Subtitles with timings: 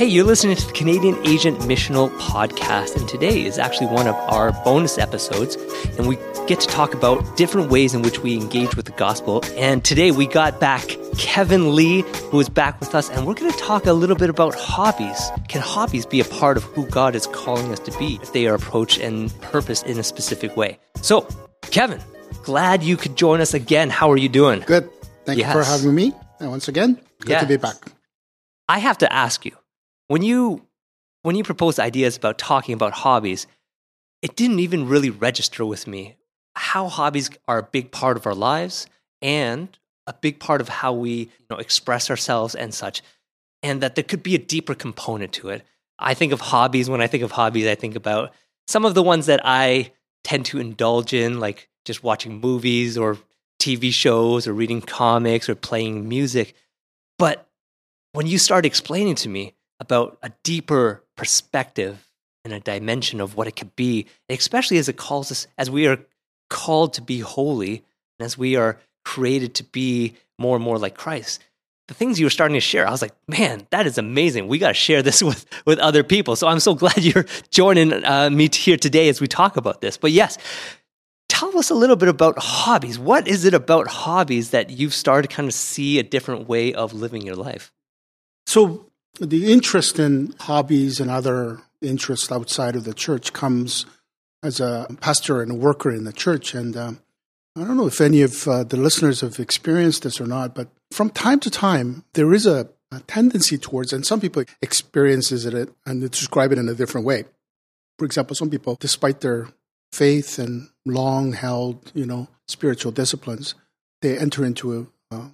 [0.00, 4.14] Hey, you're listening to the Canadian Asian Missional Podcast, and today is actually one of
[4.14, 5.56] our bonus episodes,
[5.98, 6.16] and we
[6.46, 9.44] get to talk about different ways in which we engage with the gospel.
[9.58, 12.00] And today we got back Kevin Lee,
[12.30, 15.30] who is back with us, and we're going to talk a little bit about hobbies.
[15.48, 18.46] Can hobbies be a part of who God is calling us to be if they
[18.46, 20.78] are approached and purposed in a specific way?
[21.02, 21.28] So,
[21.72, 22.00] Kevin,
[22.42, 23.90] glad you could join us again.
[23.90, 24.60] How are you doing?
[24.60, 24.88] Good.
[25.26, 25.54] Thank Yes.
[25.54, 26.14] you for having me.
[26.38, 27.40] And once again, good Yeah.
[27.40, 27.76] to be back.
[28.66, 29.52] I have to ask you
[30.10, 30.66] when you
[31.22, 33.46] when you proposed ideas about talking about hobbies,
[34.22, 36.16] it didn't even really register with me
[36.56, 38.88] how hobbies are a big part of our lives
[39.22, 39.78] and
[40.08, 43.02] a big part of how we you know, express ourselves and such,
[43.62, 45.62] and that there could be a deeper component to it.
[45.96, 48.32] I think of hobbies when I think of hobbies, I think about
[48.66, 49.92] some of the ones that I
[50.24, 53.16] tend to indulge in, like just watching movies or
[53.60, 56.54] TV shows or reading comics or playing music.
[57.16, 57.46] But
[58.10, 62.06] when you start explaining to me about a deeper perspective
[62.44, 65.86] and a dimension of what it could be, especially as it calls us, as we
[65.86, 65.98] are
[66.48, 67.82] called to be holy,
[68.18, 71.42] and as we are created to be more and more like Christ,
[71.88, 74.46] the things you were starting to share, I was like, man, that is amazing.
[74.46, 76.36] We got to share this with, with other people.
[76.36, 79.96] So I'm so glad you're joining uh, me here today as we talk about this.
[79.96, 80.38] But yes,
[81.28, 82.98] tell us a little bit about hobbies.
[82.98, 86.74] What is it about hobbies that you've started to kind of see a different way
[86.74, 87.72] of living your life?
[88.46, 93.86] So, the interest in hobbies and other interests outside of the church comes
[94.42, 96.54] as a pastor and a worker in the church.
[96.54, 97.00] And um,
[97.56, 100.68] I don't know if any of uh, the listeners have experienced this or not, but
[100.90, 105.68] from time to time, there is a, a tendency towards, and some people experiences it
[105.84, 107.24] and describe it in a different way.
[107.98, 109.48] For example, some people, despite their
[109.92, 113.54] faith and long held, you know, spiritual disciplines,
[114.00, 115.28] they enter into a, uh,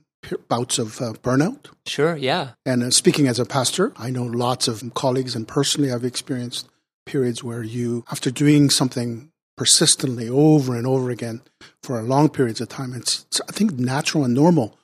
[0.49, 1.67] bouts of uh, burnout.
[1.87, 2.51] Sure, yeah.
[2.65, 6.69] And uh, speaking as a pastor, I know lots of colleagues, and personally, I've experienced
[7.07, 11.41] periods where you, after doing something persistently over and over again
[11.83, 14.77] for long periods of time, it's, it's I think natural and normal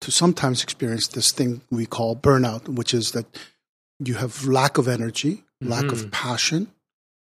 [0.00, 3.26] to sometimes experience this thing we call burnout, which is that
[3.98, 6.68] you have lack of energy, lack of passion,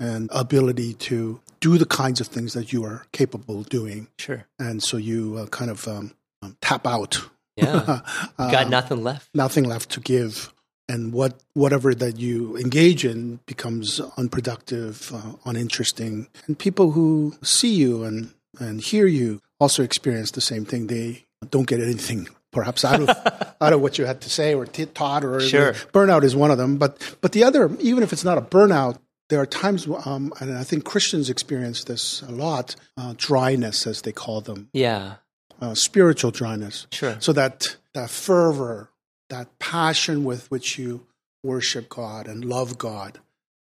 [0.00, 4.46] and ability to do the kinds of things that you are capable of doing, Sure.
[4.58, 6.12] and so you uh, kind of um,
[6.42, 7.20] um, tap out.
[7.56, 8.00] Yeah.
[8.38, 9.28] Uh, Got nothing left.
[9.34, 10.52] nothing left to give
[10.88, 17.72] and what whatever that you engage in becomes unproductive uh, uninteresting and people who see
[17.74, 22.84] you and and hear you also experience the same thing they don't get anything perhaps
[22.84, 23.08] out of
[23.60, 25.72] out of what you had to say or t- taught or Sure.
[25.92, 28.98] burnout is one of them but but the other even if it's not a burnout
[29.28, 34.02] there are times um, and i think christians experience this a lot uh, dryness as
[34.02, 35.16] they call them Yeah.
[35.62, 37.16] Uh, spiritual dryness Sure.
[37.20, 38.90] so that that fervor,
[39.30, 41.06] that passion with which you
[41.42, 43.20] worship God and love God,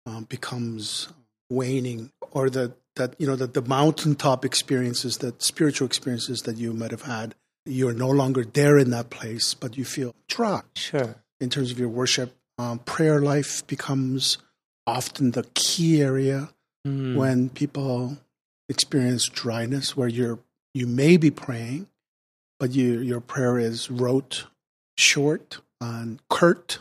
[0.08, 1.10] um, becomes
[1.50, 6.74] waning, or that that you know that the mountaintop experiences, that spiritual experiences that you
[6.74, 7.36] might have had,
[7.66, 11.16] you're no longer there in that place, but you feel dry Sure.
[11.40, 12.36] in terms of your worship.
[12.58, 14.38] Um, prayer life becomes
[14.88, 16.50] often the key area
[16.86, 17.16] Mm.
[17.16, 18.18] when people
[18.70, 20.40] experience dryness where you're
[20.74, 21.88] you may be praying
[22.60, 24.46] but you your prayer is rote
[24.98, 26.80] short and curt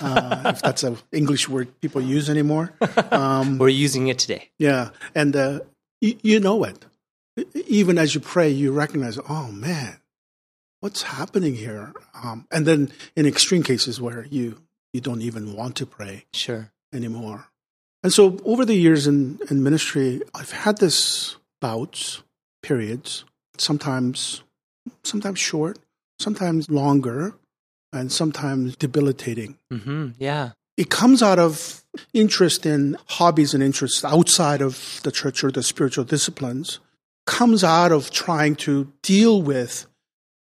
[0.00, 2.72] uh, if that's an english word people use anymore
[3.12, 4.50] um, We're using it today.
[4.58, 5.60] yeah and uh,
[6.00, 6.84] you, you know it
[7.66, 10.00] even as you pray you recognize oh man
[10.80, 11.92] what's happening here
[12.22, 14.58] um, and then in extreme cases where you
[14.92, 16.72] you don't even want to pray Sure.
[16.94, 17.48] anymore.
[18.02, 22.22] And so over the years in, in ministry, I've had this bouts,
[22.62, 23.24] periods,
[23.56, 24.42] sometimes
[25.02, 25.78] sometimes short,
[26.18, 27.34] sometimes longer,
[27.92, 29.58] and sometimes debilitating.
[29.70, 30.50] hmm Yeah.
[30.76, 31.82] It comes out of
[32.14, 36.78] interest in hobbies and interests outside of the church or the spiritual disciplines,
[37.26, 39.86] comes out of trying to deal with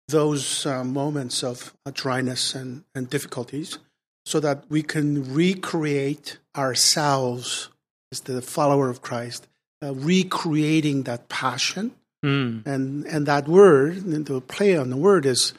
[0.08, 3.78] those uh, moments of uh, dryness and, and difficulties
[4.26, 7.70] so that we can recreate ourselves
[8.12, 9.48] as the follower of Christ,
[9.82, 11.94] uh, recreating that passion.
[12.24, 12.66] Mm.
[12.66, 15.54] And, and that word, the play on the word is,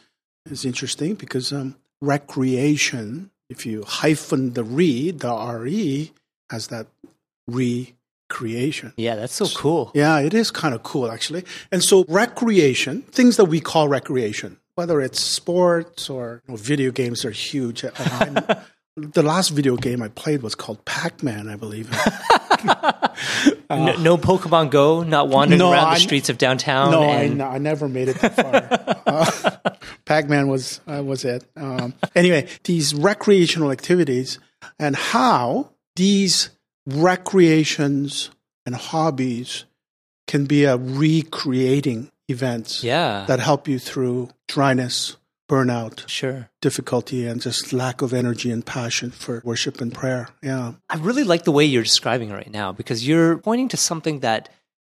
[0.51, 6.13] is interesting because um, recreation, if you hyphen the re, the re,
[6.51, 6.87] has that
[7.47, 8.93] recreation.
[8.97, 9.91] Yeah, that's so cool.
[9.95, 11.45] Yeah, it is kind of cool, actually.
[11.71, 16.91] And so, recreation, things that we call recreation, whether it's sports or you know, video
[16.91, 17.85] games, are huge.
[18.97, 21.91] The last video game I played was called Pac Man, I believe.
[23.71, 26.91] no, no Pokemon Go, not wandering No, around I- the streets of downtown.
[26.91, 29.01] no, I, I never made it that far.
[29.07, 29.75] Uh,
[30.05, 31.45] Pac-Man was uh, was it.
[31.57, 34.39] Um, anyway, these recreational activities
[34.79, 36.51] and how these
[36.87, 38.31] recreations
[38.67, 39.65] and hobbies
[40.27, 43.25] can be a recreating events Yeah.
[43.29, 45.17] that help you through dryness,
[45.49, 46.51] burnout, sure.
[46.61, 50.29] difficulty, and just lack of energy and passion for worship and prayer.
[50.43, 50.75] Yeah.
[50.89, 54.21] I really like the way you're describing it right now because you're pointing to something
[54.21, 54.49] that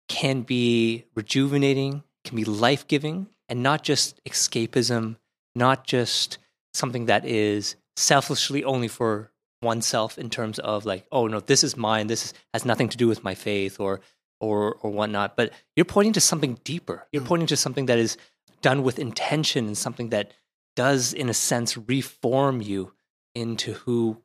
[0.07, 5.17] can be rejuvenating, can be life giving, and not just escapism,
[5.55, 6.38] not just
[6.73, 11.75] something that is selfishly only for oneself in terms of like, oh no, this is
[11.75, 14.01] mine, this is, has nothing to do with my faith or
[14.39, 15.35] or or whatnot.
[15.35, 17.07] But you're pointing to something deeper.
[17.11, 17.27] You're hmm.
[17.27, 18.17] pointing to something that is
[18.62, 20.31] done with intention and something that
[20.75, 22.94] does, in a sense, reform you
[23.36, 24.21] into who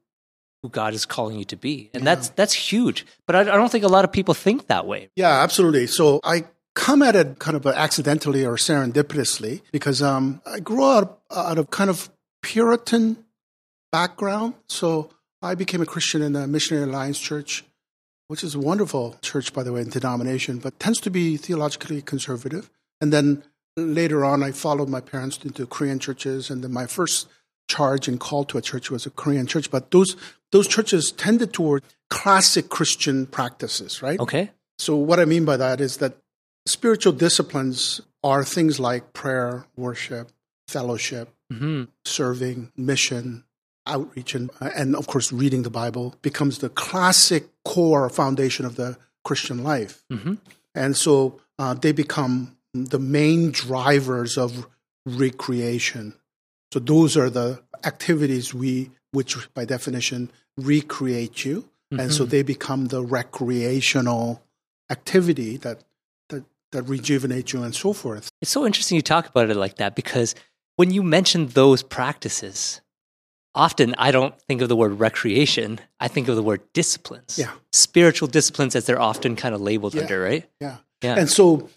[0.63, 3.05] who God is calling you to be, and that's that's huge.
[3.27, 5.11] But I, I don't think a lot of people think that way.
[5.17, 5.89] Yeah, absolutely.
[5.89, 6.45] So I
[6.75, 11.71] come at it kind of accidentally or serendipitously because um, I grew up out of
[11.71, 12.11] kind of
[12.43, 13.25] Puritan
[13.91, 14.55] background.
[14.69, 15.11] So
[15.43, 17.65] I became a Christian in the Missionary Alliance Church,
[18.29, 22.01] which is a wonderful church, by the way, in denomination, but tends to be theologically
[22.03, 22.71] conservative.
[23.01, 23.43] And then
[23.77, 27.29] later on, I followed my parents into Korean churches, and then my first
[27.69, 29.71] charge and call to a church was a Korean church.
[29.71, 30.17] But those
[30.51, 34.21] those churches tended toward classic Christian practices, right?
[34.21, 34.51] Okay.
[34.79, 36.17] So, what I mean by that is that
[36.67, 40.31] spiritual disciplines are things like prayer, worship,
[40.69, 43.45] fellowship, hmm serving, mission,
[43.87, 48.97] outreach, and, and of course, reading the Bible becomes the classic core foundation of the
[49.25, 50.05] Christian life.
[50.11, 50.35] hmm
[50.75, 54.67] And so uh, they become the main drivers of
[55.07, 56.15] recreation.
[56.73, 62.31] So those are the activities we, which by definition recreate you, and so mm-hmm.
[62.31, 64.43] they become the recreational
[64.91, 65.85] activity that
[66.31, 68.31] that that rejuvenate you and so forth.
[68.41, 70.35] It's so interesting you talk about it like that because
[70.77, 72.81] when you mention those practices,
[73.55, 75.81] often I don't think of the word recreation.
[76.01, 77.39] I think of the word disciplines.
[77.39, 77.53] Yeah.
[77.73, 80.03] Spiritual disciplines, as they're often kind of labeled Yeah.
[80.03, 80.49] under, right?
[80.61, 80.79] Yeah.
[81.03, 81.17] Yeah.
[81.19, 81.69] And so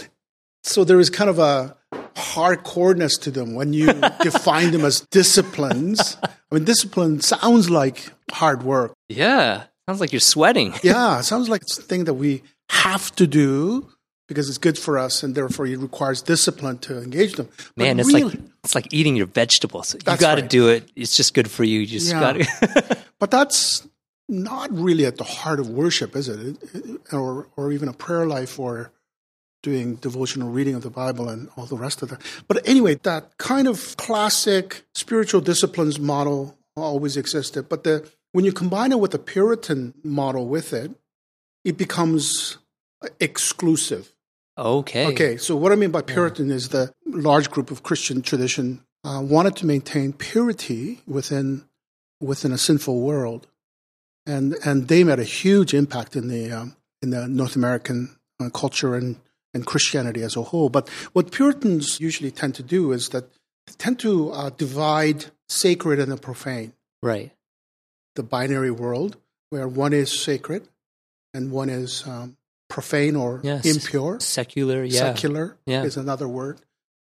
[0.66, 1.76] so there is kind of a
[2.16, 3.88] hardcoreness to them when you
[4.22, 6.18] define them as disciplines.
[6.24, 8.94] I mean, discipline sounds like hard work.
[9.10, 9.64] Yeah.
[9.88, 10.74] Sounds like you're sweating.
[10.84, 13.88] Yeah, sounds like it's a thing that we have to do
[14.28, 17.48] because it's good for us, and therefore it requires discipline to engage them.
[17.76, 19.94] But Man, it's really- like it's like eating your vegetables.
[19.94, 20.50] You got to right.
[20.50, 20.92] do it.
[20.96, 21.82] It's just good for you.
[21.82, 22.20] You just Yeah.
[22.20, 22.98] got to.
[23.20, 23.88] but that's
[24.28, 26.58] not really at the heart of worship, is it-
[27.14, 28.92] Or, or even a prayer life, or
[29.66, 32.22] doing devotional reading of the Bible and all the rest of that.
[32.48, 37.68] But anyway, that kind of classic spiritual disciplines model always existed.
[37.68, 40.92] But the when you combine it with the Puritan model with it,
[41.64, 42.58] it becomes
[43.20, 44.14] exclusive.
[44.58, 45.08] okay.
[45.08, 49.22] Okay, so what I mean by Puritan is the large group of Christian tradition uh,
[49.22, 51.66] wanted to maintain purity within
[52.22, 53.48] within a sinful world,
[54.28, 58.50] and and they made a huge impact in the um, in the North American uh,
[58.50, 59.16] culture and
[59.56, 60.70] and Christianity as a whole.
[60.70, 63.32] But what Puritans usually tend to do is that
[63.66, 67.32] they tend to uh, divide sacred and the profane, Right.
[68.16, 69.18] the binary world
[69.50, 70.68] where one is sacred
[71.34, 72.36] and one is um,
[72.70, 73.66] profane or Yes.
[73.66, 74.84] impure Secular.
[74.84, 75.00] Yeah.
[75.00, 75.84] secular Yeah.
[75.86, 76.60] is another word.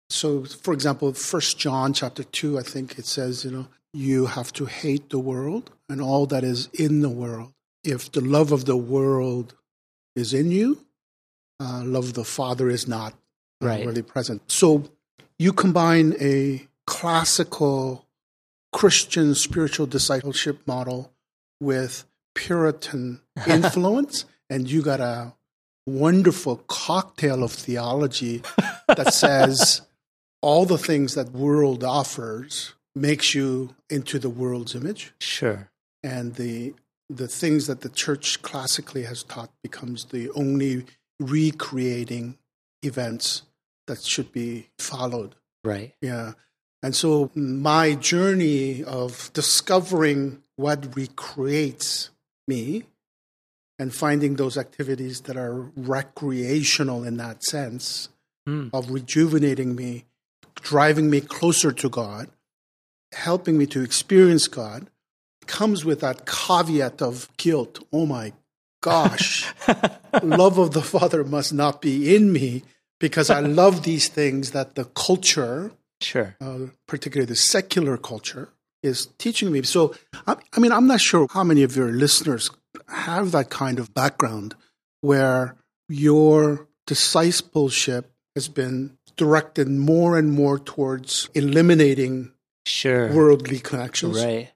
[0.10, 4.52] So, for example, First John chapter two, I think it says, you know, you have
[4.54, 7.52] to hate the world and all that is in the world.
[7.84, 9.56] If the love of the world
[10.16, 10.86] is in you,
[11.60, 13.14] uh, love of the Father is not
[13.62, 13.86] uh, Right.
[13.86, 14.42] really present.
[14.52, 14.90] So,
[15.38, 18.06] you combine a classical
[18.74, 21.12] Christian spiritual discipleship model
[21.60, 25.34] with Puritan influence, and you got a
[25.86, 28.42] wonderful cocktail of theology
[28.88, 29.82] that says
[30.42, 35.70] all the things that world offers makes you into the world's image Sure.
[36.04, 36.74] and the
[37.10, 40.86] the things that the church classically has taught becomes the only
[41.20, 42.38] recreating
[42.84, 43.44] events
[43.88, 45.94] that should be followed Right.
[46.02, 46.34] yeah.
[46.82, 52.10] And so my journey of discovering what recreates
[52.48, 52.86] me
[53.78, 58.10] and finding those activities that are recreational in that sense
[58.48, 58.70] Mm.
[58.74, 60.06] of rejuvenating me,
[60.56, 62.30] driving me closer to God,
[63.12, 64.90] helping me to experience God
[65.46, 67.84] comes with that caveat of guilt.
[67.92, 68.34] Oh my
[68.82, 69.46] gosh,
[70.24, 72.64] love of the Father must not be in me
[73.00, 75.72] because I love these things that the culture,
[76.02, 76.36] Sure.
[76.42, 78.50] uh, particularly the secular culture,
[78.84, 79.62] is teaching me.
[79.64, 79.94] So,
[80.28, 82.50] I, I mean, I'm not sure how many of your listeners
[82.88, 84.56] have that kind of background
[85.02, 85.56] where
[85.90, 92.32] your discipleship has been directed more and more towards eliminating
[92.66, 93.12] Sure.
[93.12, 94.52] worldly connections Right.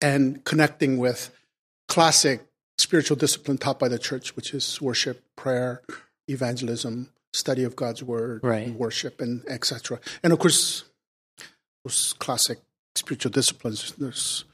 [0.00, 1.30] and connecting with
[1.88, 2.44] classic
[2.78, 5.82] spiritual discipline taught by the church, which is worship, prayer,
[6.28, 8.66] evangelism, study of God's word, Right.
[8.68, 10.00] and worship, and etc.
[10.22, 10.84] And of course,
[11.84, 12.58] those classic
[12.94, 14.44] spiritual disciplines, there's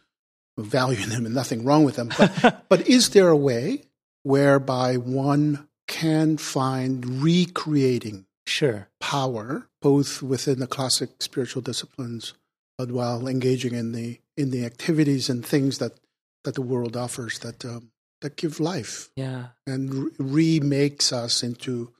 [0.59, 2.11] value in them and nothing wrong with them.
[2.19, 3.83] But, but is there a way
[4.23, 8.89] whereby one can find recreating Sure.
[9.01, 12.35] power both within the classic spiritual disciplines
[12.77, 15.93] but while engaging in the in the activities and things that
[16.45, 19.49] that the world offers that um, that give life Yeah.
[19.67, 20.11] and re-
[20.59, 21.93] remakes us into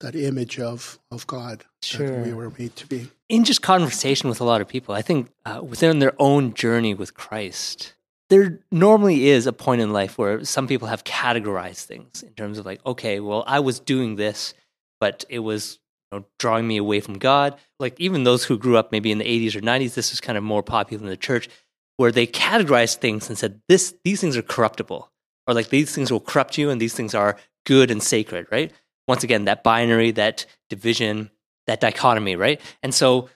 [0.00, 2.06] that image of of God Sure.
[2.08, 3.08] that we were made to be.
[3.28, 6.92] in just conversation with a lot of people, I think uh, within their own journey
[6.94, 7.94] with Christ,
[8.28, 12.58] there normally is a point in life where some people have categorized things in terms
[12.58, 14.54] of like, okay, well, I was doing this,
[15.00, 15.78] but it was
[16.10, 17.56] you know, drawing me away from God.
[17.78, 20.36] Like even those who grew up maybe in the 80s or 90s, this is kind
[20.38, 21.48] of more popular in the church,
[21.98, 25.10] where they categorized things and said, this, these things are corruptible,
[25.46, 28.72] or like these things will corrupt you, and these things are good and sacred, right?
[29.08, 31.30] Once again, that binary, that division,
[31.66, 32.60] that dichotomy, right?
[32.82, 33.28] And so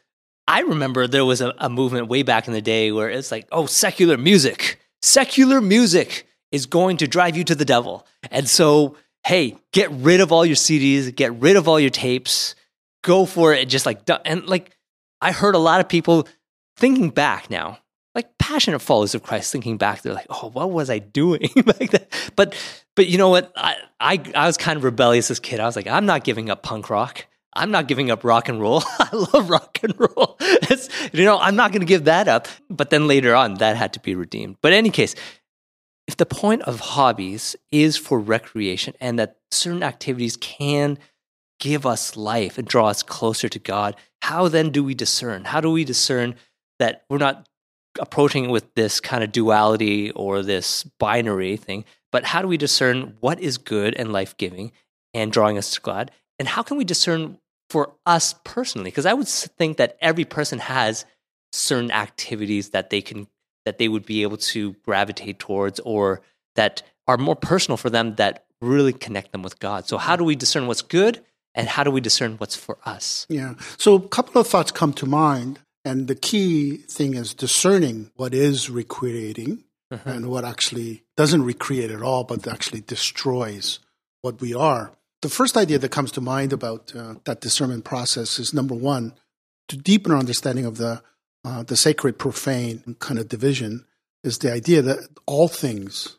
[0.48, 3.48] I remember there was a, a movement way back in the day where it's like,
[3.50, 8.06] oh, secular music, secular music is going to drive you to the devil.
[8.30, 12.54] And so, hey, get rid of all your CDs, get rid of all your tapes,
[13.02, 13.68] go for it.
[13.68, 14.76] Just like, and like,
[15.20, 16.28] I heard a lot of people
[16.76, 17.78] thinking back now,
[18.16, 21.90] like passionate followers of Christ, thinking back, they're like, oh, what was I doing like
[21.90, 22.32] that?
[22.34, 22.56] But,
[22.96, 23.52] but you know what?
[23.54, 25.60] I, I, I was kind of rebellious as a kid.
[25.60, 27.26] I was like, I'm not giving up punk rock.
[27.52, 28.82] I'm not giving up rock and roll.
[28.98, 30.36] I love rock and roll.
[30.68, 32.48] It's, you know, I'm not going to give that up.
[32.68, 34.56] But then later on, that had to be redeemed.
[34.62, 35.14] But in any case,
[36.08, 40.98] if the point of hobbies is for recreation and that certain activities can
[41.60, 45.44] give us life and draw us closer to God, how then do we discern?
[45.44, 46.34] How do we discern
[46.78, 47.46] that we're not
[47.98, 52.56] approaching it with this kind of duality or this binary thing, but how do we
[52.56, 54.72] discern what is good and life giving
[55.12, 56.10] and drawing us to God?
[56.38, 57.38] And how can we discern
[57.70, 58.90] for us personally?
[58.90, 61.04] Because I would think that every person has
[61.52, 63.26] certain activities that they can
[63.64, 66.22] that they would be able to gravitate towards or
[66.54, 69.86] that are more personal for them that really connect them with God.
[69.86, 71.22] So how do we discern what's good
[71.54, 73.26] and how do we discern what's for us?
[73.28, 73.54] Yeah.
[73.76, 75.58] So a couple of thoughts come to mind.
[75.86, 79.62] And the key thing is discerning what is recreating
[80.04, 83.78] and what actually doesn't recreate at all, but actually destroys
[84.20, 84.90] what we are.
[85.22, 89.14] The first idea that comes to mind about uh, that discernment process is number one,
[89.68, 91.02] to deepen our understanding of the
[91.44, 93.84] uh, the sacred profane kind of division
[94.24, 96.18] is the idea that all things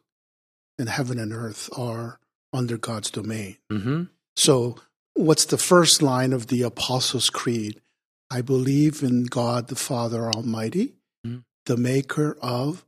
[0.79, 2.19] in heaven and earth are
[2.53, 3.57] under God's domain.
[3.69, 4.03] Mm-hmm.
[4.37, 4.77] So,
[5.15, 7.81] what's the first line of the Apostles' Creed?
[8.29, 11.43] I believe in God the Father Almighty, Mhm.
[11.65, 12.85] the maker of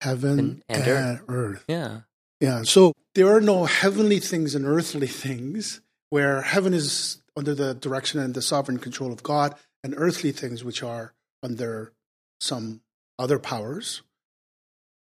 [0.00, 1.64] heaven And- and, and earth.
[1.68, 2.02] Yeah.
[2.40, 7.74] Yeah, so there are no heavenly things and earthly things where heaven is under the
[7.74, 11.92] direction and the sovereign control of God, and earthly things which are under
[12.40, 12.80] some
[13.18, 14.02] other powers.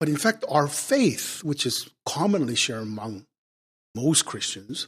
[0.01, 3.27] But in fact, our faith, which is commonly shared among
[3.95, 4.87] most Christians,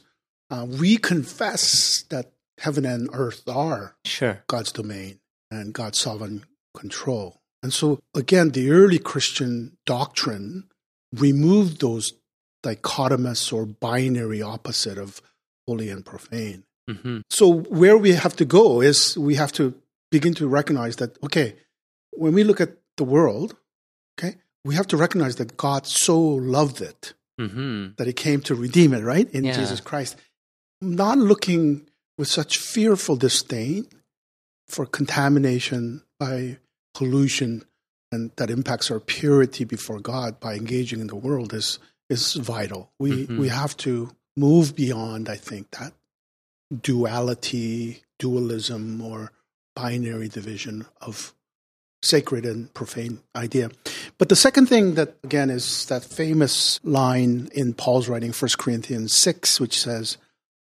[0.49, 2.31] uh, we confess that
[2.61, 4.43] heaven and earth are Sure.
[4.47, 7.41] God's domain and God's sovereign control.
[7.63, 10.69] And so, again, the early Christian doctrine
[11.13, 12.13] removed those
[12.63, 15.21] dichotomous or binary opposite of
[15.67, 16.63] holy and profane.
[16.89, 17.19] Mm-hmm.
[17.29, 17.45] So,
[17.81, 19.75] where we have to go is we have to
[20.11, 21.55] begin to recognize that, okay,
[22.11, 23.55] when we look at the world,
[24.17, 27.93] okay, we have to recognize that God so loved it Mm-hmm.
[27.97, 29.27] that he came to redeem it, right?
[29.31, 29.57] In Yeah.
[29.57, 30.15] Jesus Christ.
[30.79, 31.89] Not looking
[32.21, 33.87] with such fearful disdain
[34.67, 36.55] for contamination by
[36.93, 37.65] pollution
[38.11, 41.79] and that impacts our purity before God by engaging in the world is
[42.11, 42.91] is vital.
[42.99, 43.39] We Mhm.
[43.39, 45.93] we have to move beyond, I think, that
[46.89, 49.31] duality, dualism or
[49.75, 51.33] binary division of
[52.03, 53.71] sacred and profane idea.
[54.19, 59.11] But the second thing that, again, is that famous line in Paul's writing, 1 Corinthians
[59.11, 60.17] 6, which says,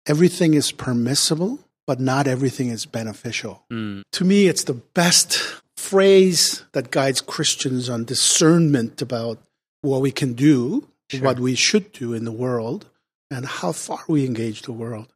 [0.07, 3.65] Everything is permissible, but not everything is beneficial.
[3.71, 4.03] Mm.
[4.13, 5.39] To me, it's the best
[5.77, 9.39] phrase that guides Christians on discernment about
[9.83, 11.21] what we can do, Sure.
[11.23, 12.87] what we should do in the world,
[13.31, 15.13] and how far we engage the world.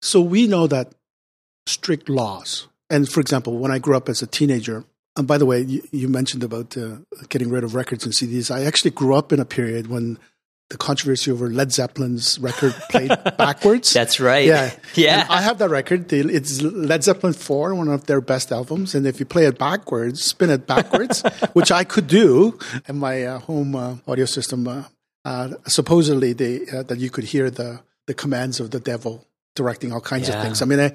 [0.00, 0.92] So we know that
[1.66, 4.84] strict laws, and for example, when I grew up as a teenager,
[5.16, 6.96] and by the way, you, you mentioned about uh,
[7.28, 8.50] getting rid of records and CDs.
[8.54, 10.18] I actually grew up in a period when
[10.72, 13.92] the controversy over Led Zeppelin's record played backwards.
[13.92, 14.46] That's right.
[14.46, 15.20] Yeah, Yeah.
[15.20, 16.10] And I have that record.
[16.12, 18.94] It's Led Zeppelin four, one of their best albums.
[18.94, 23.24] And if you play it backwards, spin it backwards, which I could do in my
[23.24, 24.66] uh, home uh, audio system.
[24.66, 24.84] Uh,
[25.24, 29.24] uh, supposedly, they, uh, that you could hear the the commands of the devil
[29.54, 30.36] directing all kinds Yeah.
[30.38, 30.60] of things.
[30.62, 30.92] I mean, I,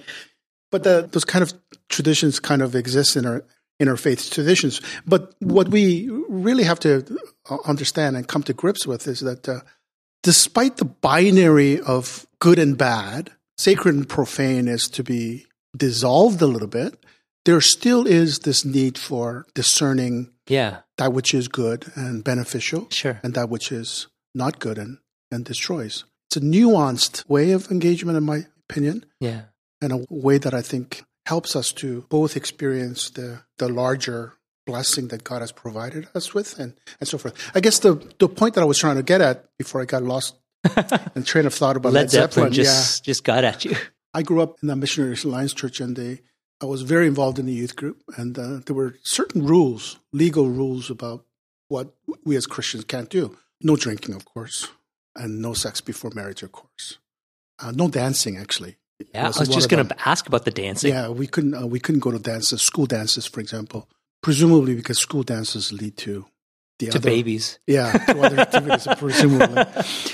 [0.71, 1.53] but the, those kind of
[1.87, 3.45] traditions kind of exist in our
[3.81, 4.81] interfaith traditions.
[5.05, 7.05] But what we really have to
[7.65, 9.61] understand and come to grips with is that uh,
[10.23, 16.47] despite the binary of good and bad, sacred and profane is to be dissolved a
[16.47, 17.03] little bit.
[17.45, 20.81] There still is this need for discerning Yeah.
[20.97, 23.19] that which is good and beneficial Sure.
[23.23, 24.97] and that which is not good and,
[25.31, 26.03] and destroys.
[26.29, 29.43] It's a nuanced way of engagement, in my opinion Yeah.
[29.81, 34.33] and a way that I think helps us to both experience the, the larger
[34.65, 37.33] blessing that God has provided us with and, and so forth.
[37.53, 40.03] I guess the, the point that I was trying to get at before I got
[40.03, 40.35] lost
[41.15, 43.75] in train of thought about Led Led, Zeppelin Zeppelin, just just got at you.
[44.13, 46.21] I grew up in the Missionaries Alliance Church, and they,
[46.61, 50.49] I was very involved in the youth group, and uh, there were certain rules, legal
[50.49, 51.23] rules about
[51.67, 51.93] what
[52.23, 53.37] we as Christians can't do.
[53.61, 54.67] No drinking, of course,
[55.15, 56.97] and no sex before marriage, of course.
[57.59, 58.77] Uh, no dancing, actually.
[59.13, 59.25] Yeah.
[59.25, 60.91] I was just going to ask about the dancing.
[60.91, 61.53] Yeah, we couldn't.
[61.53, 63.87] Uh, we couldn't go to dances, school dances, for example.
[64.23, 66.25] Presumably because school dances lead to
[66.79, 67.59] the To other, babies.
[67.67, 69.63] yeah, to other activities, presumably.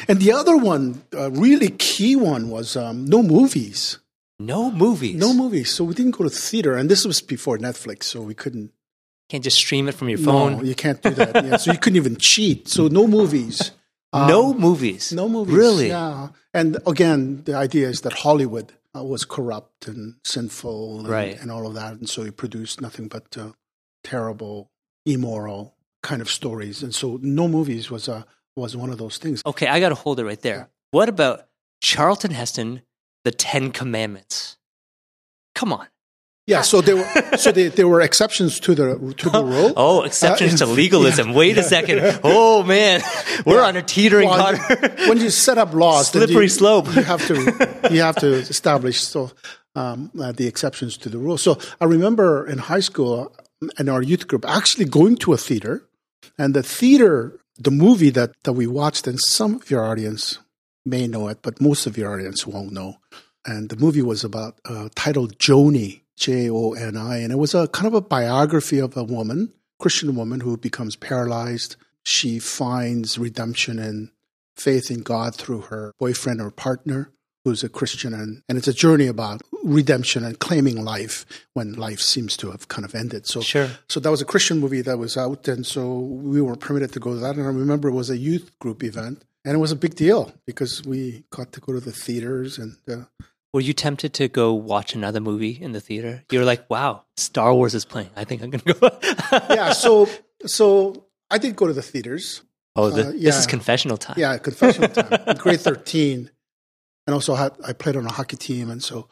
[0.09, 3.99] And the other one, a really key one, was um, no movies.
[4.39, 5.15] No movies.
[5.15, 5.71] No movies.
[5.71, 8.71] So we didn't go to theater, and this was before Netflix, so we couldn't.
[9.29, 10.65] Can't just stream it from your No, phone.
[10.65, 11.33] you can't do that.
[11.45, 12.67] Yeah, so you couldn't even cheat.
[12.67, 13.71] So no movies.
[14.13, 15.11] Um, no movies.
[15.11, 15.55] no movies.
[15.55, 15.87] Really?
[15.89, 16.29] Yeah.
[16.53, 21.39] And again, the idea is that Hollywood uh, was corrupt and sinful and, Right.
[21.41, 21.93] and all of that.
[21.93, 23.53] And so it produced nothing but uh,
[24.03, 24.69] terrible,
[25.05, 26.83] immoral kind of stories.
[26.83, 28.23] And so no movies was, uh,
[28.55, 29.41] was one of those things.
[29.45, 30.69] Okay, I got to hold it right there.
[30.91, 31.47] What about
[31.81, 32.81] Charlton Heston,
[33.23, 34.57] The Ten Commandments?
[35.55, 35.87] Come on.
[36.45, 36.61] Yeah.
[36.61, 39.73] So there were, so there, there were exceptions to the, to the rule.
[39.77, 41.29] Oh, exceptions Uh, to legalism.
[41.29, 41.35] yeah.
[41.35, 42.19] Wait a second.
[42.23, 43.01] Oh man,
[43.45, 43.67] we're Yeah.
[43.67, 44.57] on a teetering Well,
[45.07, 46.87] when you set up laws, Slippery you, slope.
[46.95, 47.35] You have to
[47.91, 49.31] you have to establish so
[49.75, 51.37] um, uh, the exceptions to the rule.
[51.37, 53.33] So I remember in high school
[53.79, 55.87] in our youth group actually going to a theater,
[56.37, 60.39] and the theater, the movie that that we watched, and some of your audience
[60.85, 62.97] may know it, but most of your audience won't know.
[63.45, 67.53] And the movie was about uh, titled Joni, J O N I, and it was
[67.53, 71.75] a kind of a biography of a woman, Christian woman who becomes paralyzed.
[72.03, 74.09] She finds redemption and
[74.55, 77.09] faith in God through her boyfriend or partner
[77.43, 78.13] who's a Christian.
[78.13, 82.67] And, and it's a journey about redemption and claiming life when life seems to have
[82.69, 83.27] kind of ended.
[83.27, 83.69] So, Sure.
[83.89, 85.47] so that was a Christian movie that was out.
[85.47, 87.35] And so we were permitted to go to that.
[87.35, 89.23] And I remember it was a youth group event.
[89.45, 92.77] And it was a big deal because we got to go to the theaters and
[92.89, 93.03] uh,
[93.53, 96.23] Were you tempted to go watch another movie in the theater?
[96.31, 98.09] You were like, "Wow, Star Wars is playing.
[98.15, 98.89] I think I'm gonna go."
[99.53, 99.73] yeah.
[99.73, 100.09] So
[100.45, 102.41] so I did go to the theaters.
[102.75, 104.15] oh, the, Uh, this is confessional time.
[104.17, 105.35] Yeah, confessional time.
[105.37, 106.31] grade thirteen,
[107.05, 109.07] and also had, I played on a hockey team, and so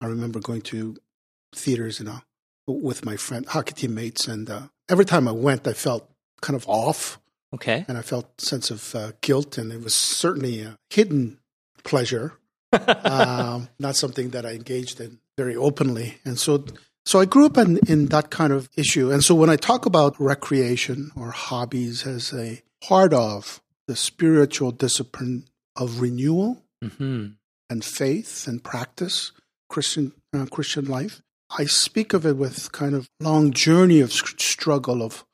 [0.00, 0.96] I remember going to
[1.54, 2.20] theaters, you know,
[2.68, 6.08] with my friend hockey teammates, and uh, every time I went, I felt
[6.40, 7.18] kind of off,
[7.52, 7.84] Okay.
[7.88, 11.40] and I felt a sense of uh, guilt, and it was certainly a hidden
[11.82, 12.34] pleasure,
[12.72, 16.64] um, not something that I engaged in very openly, and so.
[17.06, 19.10] So I grew up in, in that kind of issue.
[19.10, 24.70] And so when I talk about recreation or hobbies as a part of the spiritual
[24.70, 27.28] discipline of renewal hmm
[27.70, 29.32] and faith and practice,
[29.70, 31.22] Christian uh, Christian life,
[31.58, 35.24] I speak of it with kind of long journey of struggle of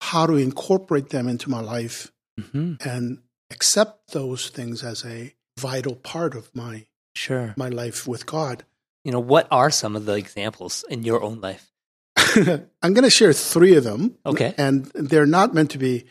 [0.00, 2.10] how to incorporate them into my life
[2.50, 3.18] hmm and
[3.50, 7.54] accept those things as a vital part of my Sure.
[7.56, 8.64] my life with God.
[9.04, 11.70] You know, what are some of the examples in your own life?
[12.16, 14.16] I'm going to share three of them.
[14.24, 14.54] Okay.
[14.56, 16.04] And they're not meant to be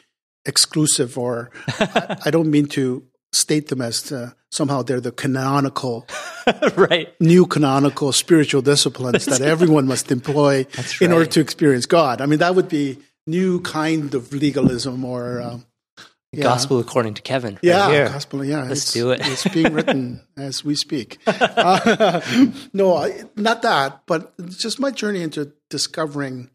[0.46, 6.08] exclusive, or I, I don't mean to state them as uh, somehow they're the canonical,
[6.76, 7.14] right.
[7.22, 12.22] new canonical spiritual disciplines that everyone must employ That's in order to experience God.
[12.22, 15.42] I mean, that would be new kind of legalism or.
[15.42, 15.66] Um,
[16.32, 16.44] yeah.
[16.44, 17.56] Gospel according to Kevin.
[17.56, 18.06] right Yeah, here.
[18.10, 18.44] gospel.
[18.46, 19.22] Yeah, Let's it's, do it.
[19.24, 21.18] it's being written as we speak.
[21.26, 22.22] Uh,
[22.74, 26.50] no, not that, but just my journey into discovering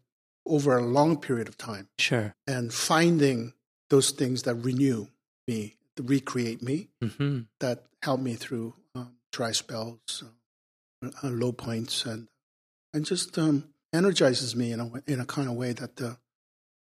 [0.45, 2.35] over a long period of time Sure.
[2.47, 3.53] and finding
[3.89, 5.07] those things that renew
[5.47, 10.23] me, that recreate me, hmm that help me through um, dry spells,
[11.03, 12.27] uh, uh, low points, and
[12.93, 16.13] and just um, energizes me in a in a kind of way that uh,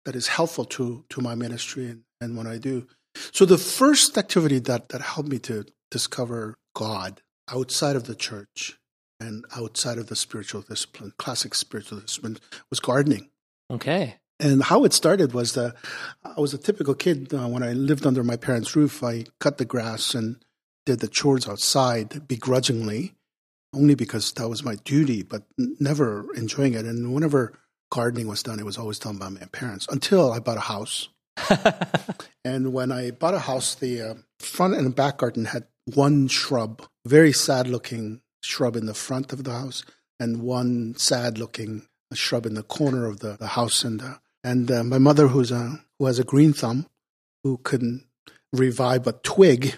[0.06, 2.88] that is helpful to to my ministry and, and what I do.
[3.32, 8.77] So the first activity that, that helped me to discover God outside of the church
[9.19, 12.38] and outside of the spiritual discipline, classic spiritual discipline,
[12.69, 13.29] was gardening.
[13.71, 14.15] Okay.
[14.39, 15.75] And how it started was that
[16.23, 19.03] I was a typical kid uh, when I lived under my parents' roof.
[19.03, 20.38] I cut the grass and
[20.86, 23.15] did the chores outside begrudgingly,
[23.75, 26.86] only because that was my duty, but never enjoying it.
[26.86, 27.60] And whenever
[27.91, 31.10] gardening was done, it was always done by my parents until I bought a house.
[32.45, 36.84] and when I bought a house, the uh, front and back garden had one shrub,
[37.06, 39.84] very sad looking shrub in the front of the house,
[40.19, 43.84] and one sad looking shrub in the corner of the, the house.
[43.84, 46.88] And, uh, and uh, my mother, who's a, who has a green thumb,
[47.43, 48.06] who couldn't
[48.52, 49.75] revive a twig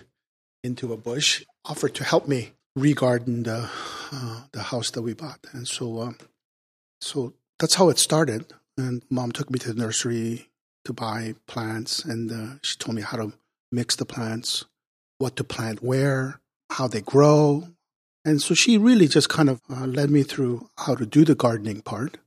[0.63, 3.69] into a bush, offered to help me regarden the,
[4.12, 5.39] uh, the house that we bought.
[5.52, 6.12] And so, uh,
[7.02, 8.54] so that's how it started.
[8.78, 10.47] And mom took me to the nursery
[10.86, 13.34] to buy plants, and uh, she told me how to
[13.72, 14.65] mix the plants,
[15.17, 16.39] what to plant where,
[16.72, 17.67] how they grow.
[18.24, 21.36] And so she really just kind of uh, led me through how to do the
[21.36, 22.17] gardening part.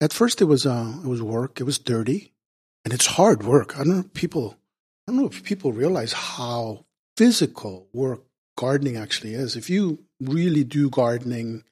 [0.00, 1.60] At first, it was uh, it was work.
[1.60, 2.32] It was dirty,
[2.84, 3.74] and it's hard work.
[3.76, 4.56] I don't know if people.
[5.06, 6.84] I don't know if people realize how
[7.16, 8.22] physical work
[8.56, 9.56] gardening actually is.
[9.56, 11.64] If you really do gardening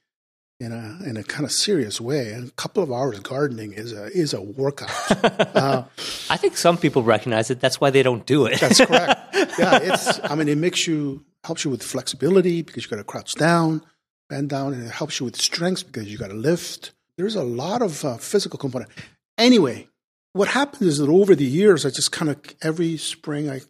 [0.60, 2.32] in a in a kind of serious way.
[2.32, 4.90] And a couple of hours gardening is a is a workout.
[5.56, 5.84] uh,
[6.28, 7.60] I think some people recognize it.
[7.60, 8.60] That's why they don't do it.
[8.60, 9.16] that's correct.
[9.58, 10.20] Yeah, it's.
[10.24, 13.82] I mean, it makes you helps you with flexibility because you got to crouch down,
[14.28, 16.92] bend down, and it helps you with strength because you got to lift.
[17.16, 18.90] There's a lot of uh, physical component.
[19.38, 19.88] Anyway,
[20.34, 23.60] what happened is that over the years, I just kind of every spring I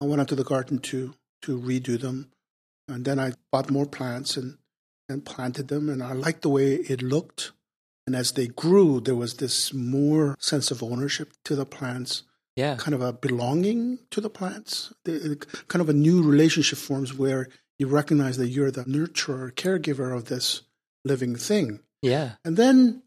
[0.00, 2.30] I went out to the garden to to redo them,
[2.88, 4.58] and then I bought more plants and
[5.08, 7.52] and planted them, and I liked the way it looked.
[8.06, 12.22] And as they grew, there was this more sense of ownership to the plants.
[12.54, 12.76] Yeah.
[12.76, 14.92] Kind of a belonging to the plants.
[15.04, 20.26] kind of a new relationship forms where you recognize that you're the nurturer, caregiver of
[20.26, 20.62] this
[21.04, 21.80] living thing.
[22.00, 22.32] Yeah.
[22.44, 23.02] And then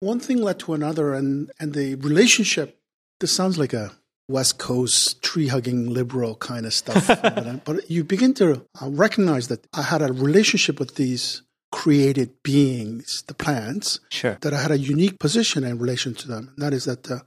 [0.00, 2.80] one thing led to another, and, and the relationship,
[3.20, 3.92] this sounds like a
[4.28, 7.06] West Coast tree hugging liberal kind of stuff.
[7.22, 12.42] but, but, you begin to uh, recognize that I had a relationship with these created
[12.42, 14.38] beings, the plants, sure.
[14.42, 16.52] that I had a unique position in relation to them.
[16.54, 17.20] And that is that uh,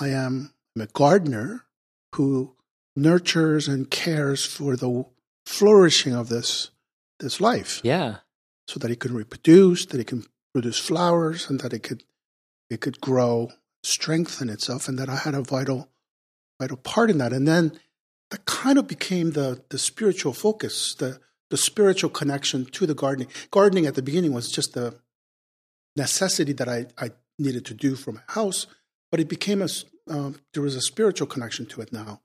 [0.00, 1.64] I am a gardener
[2.14, 2.54] who
[2.96, 5.04] nurtures and cares for the
[5.44, 6.70] flourishing of this
[7.18, 7.80] this life.
[7.82, 8.16] Yeah.
[8.68, 12.02] So that it can reproduce, that it can produce flowers, and that it could
[12.68, 13.50] it could grow,
[13.82, 15.88] strengthen itself, and that I had a vital
[16.60, 17.32] vital part in that.
[17.32, 17.78] And then
[18.30, 23.28] that kind of became the, the spiritual focus, the, the spiritual connection to the gardening.
[23.50, 24.94] Gardening at the beginning was just a
[25.96, 28.66] necessity that I, I needed to do for my house,
[29.10, 29.68] but it became a,
[30.08, 32.20] um, there was a spiritual connection to it now.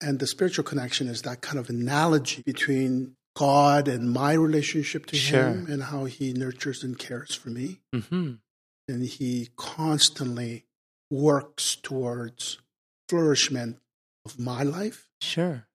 [0.00, 5.16] And the spiritual connection is that kind of analogy between God and my relationship to
[5.16, 5.48] sure.
[5.48, 7.80] Him and how He nurtures and cares for me.
[7.94, 8.34] Mm-hmm.
[8.88, 10.66] And He constantly
[11.10, 12.58] works towards
[13.08, 13.78] flourishment
[14.24, 15.08] of my life.
[15.20, 15.66] Sure.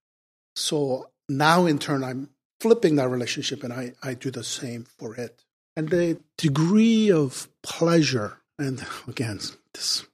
[0.55, 5.15] So now, in turn, I'm flipping that relationship and I, I do the same for
[5.15, 5.43] it.
[5.75, 9.39] And the degree of pleasure, and again,
[9.73, 10.05] this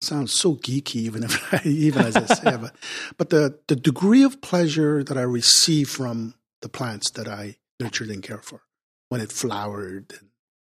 [0.00, 2.74] sounds so geeky, even if I, even as I say it, but,
[3.16, 8.10] but the, the degree of pleasure that I receive from the plants that I nurtured
[8.10, 8.62] and cared for
[9.08, 10.12] when it flowered,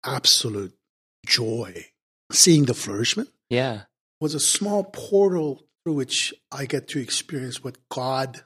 [0.06, 0.74] absolute
[1.26, 1.86] joy,
[2.32, 3.30] seeing the flourishment.
[3.50, 3.82] Yeah.
[4.20, 8.42] Was a small portal through which I get to experience what God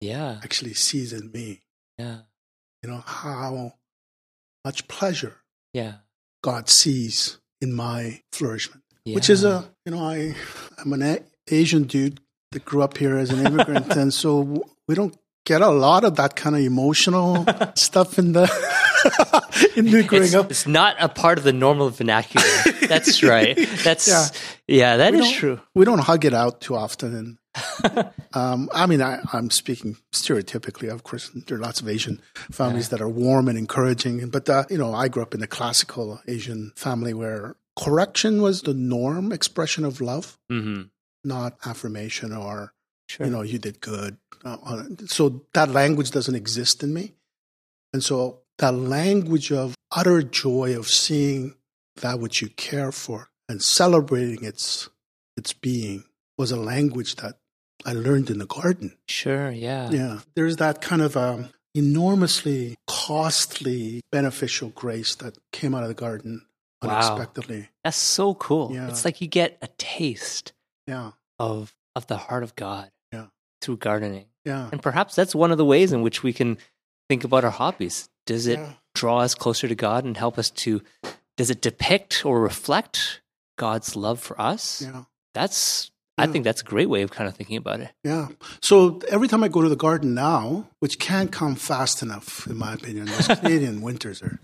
[0.00, 0.38] yeah.
[0.44, 1.62] actually sees in me.
[1.98, 2.18] Yeah.
[2.80, 3.72] You know, how
[4.64, 5.38] much pleasure
[5.72, 5.94] yeah.
[6.44, 8.84] God sees in my flourishment.
[9.04, 9.16] Yeah.
[9.16, 10.36] Which is a, you know, I,
[10.78, 12.20] I'm an a- Asian dude
[12.52, 13.90] that grew up here as an immigrant.
[13.96, 17.44] and so we don't get a lot of that kind of emotional
[17.74, 18.46] stuff in the
[19.76, 20.50] in the growing it's, up.
[20.50, 22.46] It's not a part of the normal vernacular.
[22.86, 23.56] That's right.
[23.84, 24.28] That's yeah,
[24.66, 25.60] yeah that we is true.
[25.74, 27.14] We don't hug it out too often.
[27.14, 30.92] And um, I mean, I, am speaking stereotypically.
[30.92, 32.98] Of course, there are lots of Asian families yeah.
[32.98, 34.28] that are warm and encouraging.
[34.28, 38.62] But uh, you know, I grew up in a classical Asian family where correction was
[38.62, 40.82] the norm expression of love, mm-hmm.
[41.24, 42.72] not affirmation or
[43.08, 43.26] sure.
[43.26, 44.18] you know you did good.
[44.44, 47.14] Uh, so that language doesn't exist in me,
[47.92, 51.54] and so that language of utter joy of seeing
[51.96, 54.88] that which you care for and celebrating its
[55.36, 56.04] its being
[56.38, 57.36] was a language that
[57.84, 58.96] I learned in the garden.
[59.08, 59.90] Sure, yeah.
[59.90, 60.20] Yeah.
[60.34, 66.46] There's that kind of um, enormously costly beneficial grace that came out of the garden
[66.82, 67.60] unexpectedly.
[67.60, 67.66] Wow.
[67.84, 68.72] That's so cool.
[68.72, 68.88] Yeah.
[68.88, 70.52] It's like you get a taste
[70.86, 71.12] yeah.
[71.38, 72.90] of of the heart of God.
[73.12, 73.26] Yeah.
[73.62, 74.26] through gardening.
[74.44, 74.68] Yeah.
[74.70, 76.58] And perhaps that's one of the ways in which we can
[77.08, 78.08] think about our hobbies.
[78.26, 78.72] Does it Yeah.
[78.94, 80.82] draw us closer to God and help us to,
[81.36, 83.20] does it depict or reflect
[83.58, 84.82] God's love for us?
[84.82, 85.04] Yeah.
[85.34, 87.90] That's, I think that's a great way of kind of thinking about it.
[88.02, 88.28] Yeah.
[88.62, 92.56] So every time I go to the garden now, which can't come fast enough, in
[92.56, 94.40] my opinion, those Canadian winters are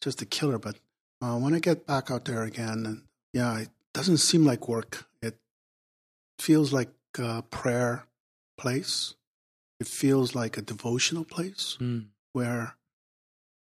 [0.00, 0.58] just a killer.
[0.58, 0.76] But
[1.20, 5.06] uh, when I get back out there again, and yeah, it doesn't seem like work.
[5.20, 5.36] It
[6.38, 8.06] feels like a prayer
[8.56, 9.14] place.
[9.80, 12.06] It feels like a devotional place Mm.
[12.32, 12.76] where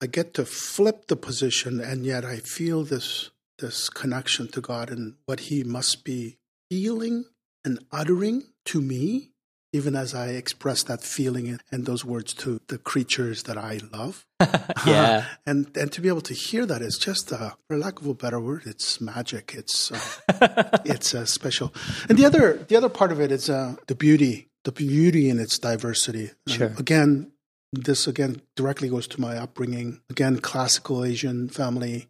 [0.02, 4.90] I get to flip the position, and yet I feel this this connection to God
[4.90, 6.38] and what He must be
[6.72, 7.26] feeling
[7.66, 9.32] and uttering to me,
[9.74, 14.26] even as I express that feeling and- those words to the creatures that I love.
[14.88, 15.26] yeah.
[15.46, 18.14] and and to be able to hear that is just, uh, for lack of a
[18.14, 19.54] better word, it's magic.
[19.58, 21.74] It's uh, it's uh, special.
[22.08, 25.38] And the other the other part of it is uh, the beauty, the beauty in
[25.40, 26.32] its diversity.
[26.48, 26.74] Uh, Sure.
[26.78, 27.32] again,
[27.72, 30.02] this again directly goes to my upbringing.
[30.10, 32.08] Again, classical Asian family,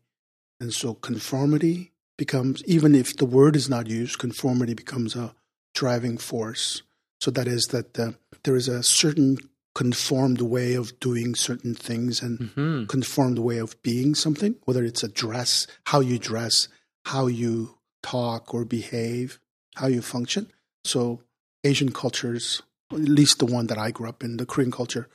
[0.59, 5.33] and so conformity becomes even if the word is not used, conformity becomes a
[5.73, 6.83] driving force.
[7.21, 8.11] So that is that uh,
[8.43, 9.37] there is a certain
[9.75, 15.03] conformed way of doing certain things and hmm conformed way of being something, whether it's
[15.03, 16.67] a dress, how you dress,
[17.05, 19.39] how you talk or behave,
[19.75, 20.51] how you function.
[20.83, 21.21] So,
[21.63, 25.07] Asian cultures, at least the one that I grew up in, the Korean culture,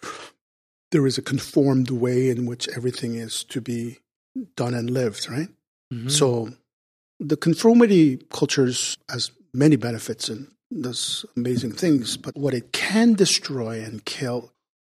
[0.95, 3.99] there is a conformed way in which everything is to be
[4.55, 5.49] done and lived, right?
[5.93, 6.09] Mhm.
[6.09, 6.55] So,
[7.19, 10.47] the conformity cultures has many benefits and
[10.87, 14.53] does amazing things, but what it can destroy and kill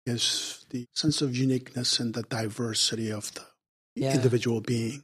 [0.05, 3.45] is the sense of uniqueness and the diversity of the
[3.95, 4.13] Yeah.
[4.13, 5.03] individual being.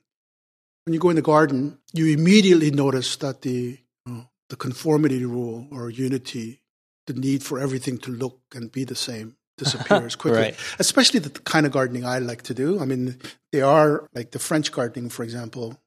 [0.85, 5.25] When you go in the garden, you immediately notice that the you know, the conformity
[5.25, 6.61] rule or unity,
[7.07, 10.39] the need for everything to look and be the same disappears quickly.
[10.39, 10.55] Right.
[10.79, 12.79] Especially the kind of gardening I like to do.
[12.79, 13.19] I mean,
[13.51, 15.79] they are like the French gardening, for example.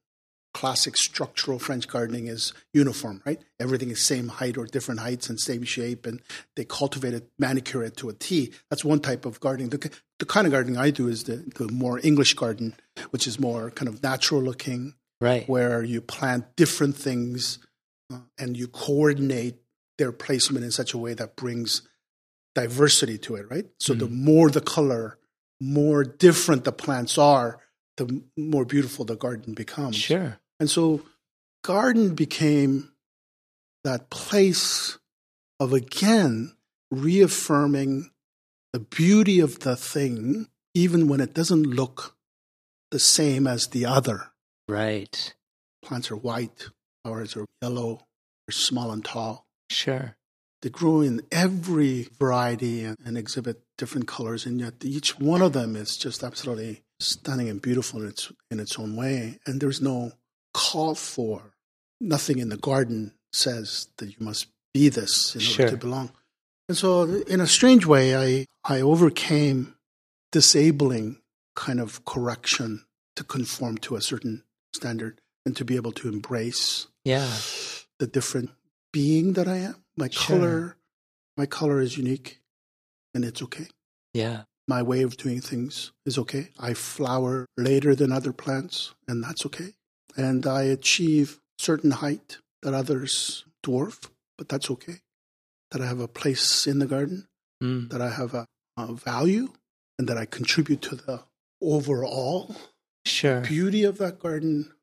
[0.53, 3.39] Classic structural French gardening is uniform, right?
[3.59, 6.19] Everything is same height or different heights and same shape, and
[6.55, 8.51] they cultivate it, manicure it to a T.
[8.71, 9.69] That's one type of gardening.
[9.69, 12.73] The, the kind of gardening I do is the, the more English garden,
[13.11, 15.47] which is more kind of natural looking, Right.
[15.47, 17.59] where you plant different things
[18.11, 19.57] uh, and you coordinate
[19.99, 21.81] their placement in such a way that brings
[22.57, 23.65] diversity to it, right?
[23.79, 24.23] So the mm.
[24.23, 25.19] more the color,
[25.61, 27.59] more different the plants are,
[27.97, 29.95] the more beautiful the garden becomes.
[29.95, 30.39] Sure.
[30.59, 31.03] And so
[31.63, 32.93] garden became
[33.83, 34.97] that place
[35.59, 36.55] of again
[36.89, 38.09] reaffirming
[38.73, 42.17] the beauty of the thing, even when it doesn't look
[42.89, 44.31] the same as the other.
[44.67, 45.35] Right.
[45.85, 46.69] Plants are white,
[47.03, 48.07] flowers are yellow,
[48.47, 49.45] they're small and tall.
[49.69, 50.16] Sure.
[50.61, 55.53] They grow in every variety and, and exhibit different colors, and yet each one of
[55.53, 59.37] them is just absolutely stunning and beautiful in its in its own way.
[59.45, 60.13] And there's no
[60.53, 61.53] call for
[62.01, 65.65] nothing in the garden says that you must be this in Sure.
[65.65, 66.11] order to belong.
[66.69, 69.75] And so, in a strange way, I I overcame
[70.31, 71.21] disabling
[71.55, 74.43] kind of correction to conform to a certain
[74.75, 77.31] standard and to be able to embrace Yeah.
[77.99, 78.51] the different
[78.97, 79.75] being that I am.
[79.95, 80.25] My Sure.
[80.27, 80.77] color,
[81.41, 82.29] my color is unique,
[83.13, 83.67] and it's okay.
[84.23, 84.39] Yeah.
[84.67, 86.43] My way of doing things is okay.
[86.69, 89.69] I flower later than other plants, and that's okay.
[90.25, 92.29] And I achieve certain height
[92.63, 94.97] that others dwarf, but that's okay.
[95.71, 97.27] That I have a place in the garden,
[97.63, 97.89] Mm.
[97.91, 98.45] that I have a,
[98.77, 99.53] a value,
[99.99, 101.23] and that I contribute to the
[101.61, 102.55] overall
[103.05, 103.41] Sure.
[103.41, 104.73] beauty of that garden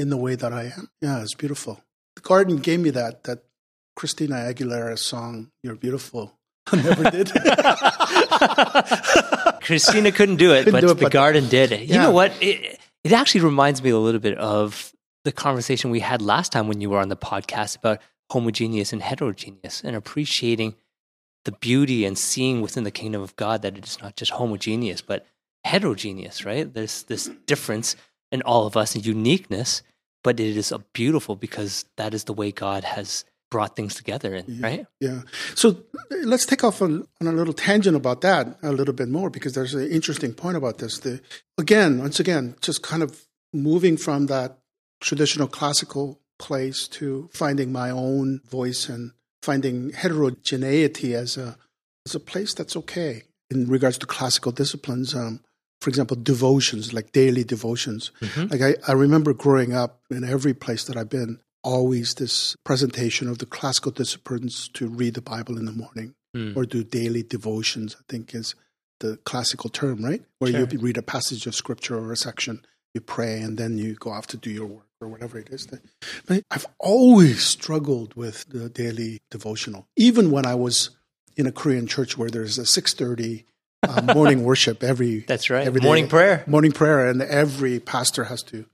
[0.00, 0.88] in the way that I am.
[1.02, 1.74] Yeah, it's beautiful.
[2.24, 3.44] Garden gave me that that
[3.96, 6.32] Christina Aguilera song, "You're Beautiful."
[6.72, 7.30] I never did.
[9.62, 11.70] Christina couldn't do it, Couldn't but do it, the but- garden did.
[11.72, 12.02] You Yeah.
[12.04, 12.32] know what?
[12.42, 14.92] It, it actually reminds me a little bit of
[15.24, 19.02] the conversation we had last time when you were on the podcast about homogeneous and
[19.02, 20.74] heterogeneous and appreciating
[21.44, 25.02] the beauty and seeing within the kingdom of God that it is not just homogeneous,
[25.02, 25.26] but
[25.64, 26.72] heterogeneous, right?
[26.72, 27.96] There's this difference
[28.32, 29.82] in all of us and uniqueness,
[30.24, 34.34] but it is a beautiful because that is the way God has brought things together,
[34.34, 34.84] in, right?
[34.98, 35.20] yeah.
[35.54, 35.76] So
[36.10, 39.52] let's take off on, on a little tangent about that a little bit more because
[39.52, 40.98] there's an interesting point about this.
[40.98, 41.20] The,
[41.56, 44.58] again, once again, just kind of moving from that
[45.00, 51.56] traditional classical place to finding my own voice and finding heterogeneity as a
[52.06, 55.14] as a place that's okay in regards to classical disciplines.
[55.14, 55.40] Um,
[55.84, 58.10] for example, devotions like daily devotions.
[58.20, 58.50] Mhm.
[58.50, 63.28] Like I, I remember growing up in every place that I've been, always this presentation
[63.28, 66.56] of the classical disciplines to read the Bible in the morning Mm.
[66.56, 68.56] or do daily devotions, I think is
[68.98, 70.22] the classical term, right?
[70.40, 70.66] Where Sure.
[70.68, 74.10] you read a passage of scripture or a section, you pray, and then you go
[74.10, 75.66] off to do your work or whatever it is.
[75.66, 75.82] That,
[76.26, 80.90] but I've always struggled with the daily devotional, even when I was
[81.36, 83.44] in a Korean church where there's a 6.30
[83.88, 85.66] uh, morning worship every That's right.
[85.66, 85.86] every day.
[85.86, 86.44] Morning prayer.
[86.46, 88.66] morning prayer, and every pastor has to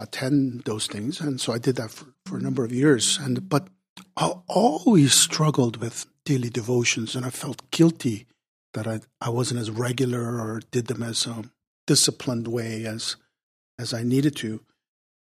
[0.00, 1.20] attend those things.
[1.20, 3.18] And so I did that for, for a number of years.
[3.18, 3.68] And but
[4.16, 8.26] I always struggled with daily devotions, and I felt guilty
[8.74, 11.44] that I, I wasn't as regular or did them as a
[11.86, 13.16] disciplined way as
[13.78, 14.60] as I needed to.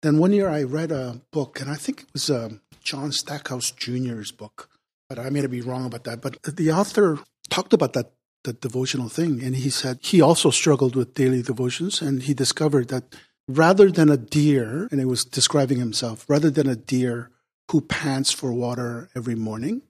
[0.01, 3.71] Then one year I read a book, and I think it was um, John Stackhouse
[3.71, 4.69] Jr.'s book,
[5.09, 6.21] but I may be wrong about that.
[6.21, 8.11] But the author talked about that
[8.43, 12.87] the devotional thing, and he said he also struggled with daily devotions, and he discovered
[12.89, 13.15] that
[13.47, 17.31] rather than a deer, and he was describing himself, rather than a deer
[17.71, 19.81] who pants for water every morning,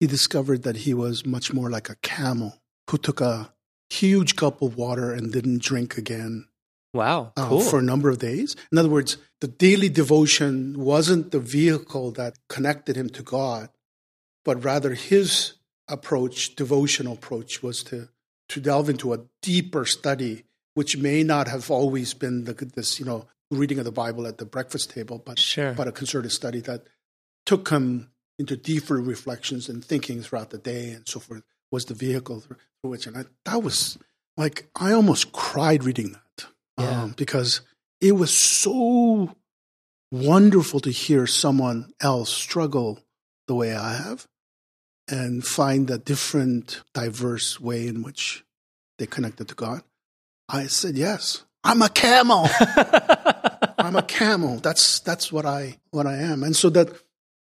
[0.00, 3.52] he discovered that he was much more like a camel who took a
[3.90, 6.46] huge cup of water and didn't drink again
[6.92, 7.32] Wow.
[7.36, 7.60] uh, Cool.
[7.60, 8.56] for a number of days.
[8.72, 13.68] In other words, the daily devotion wasn't the vehicle that connected him to God,
[14.44, 15.54] but rather his
[15.88, 18.08] approach, devotional approach, was to
[18.50, 20.44] to delve into a deeper study,
[20.74, 24.36] which may not have always been the, this, you know, reading of the Bible at
[24.38, 25.72] the breakfast table, but Sure.
[25.72, 26.86] but a concerted study that
[27.46, 31.94] took him into deeper reflections and thinking throughout the day and so forth was the
[31.94, 33.96] vehicle through, through which and I, that was
[34.36, 36.46] like I almost cried reading that
[36.78, 37.02] Yeah.
[37.04, 37.60] um, because
[38.00, 39.34] it was so
[40.10, 43.00] wonderful to hear someone else struggle
[43.46, 44.26] the way I have
[45.08, 48.44] and find a different, diverse way in which
[48.98, 49.82] they connected to God.
[50.48, 52.48] I said, yes, I'm a camel.
[53.78, 54.58] I'm a camel.
[54.58, 56.42] That's that's what I what I am.
[56.42, 56.88] And so that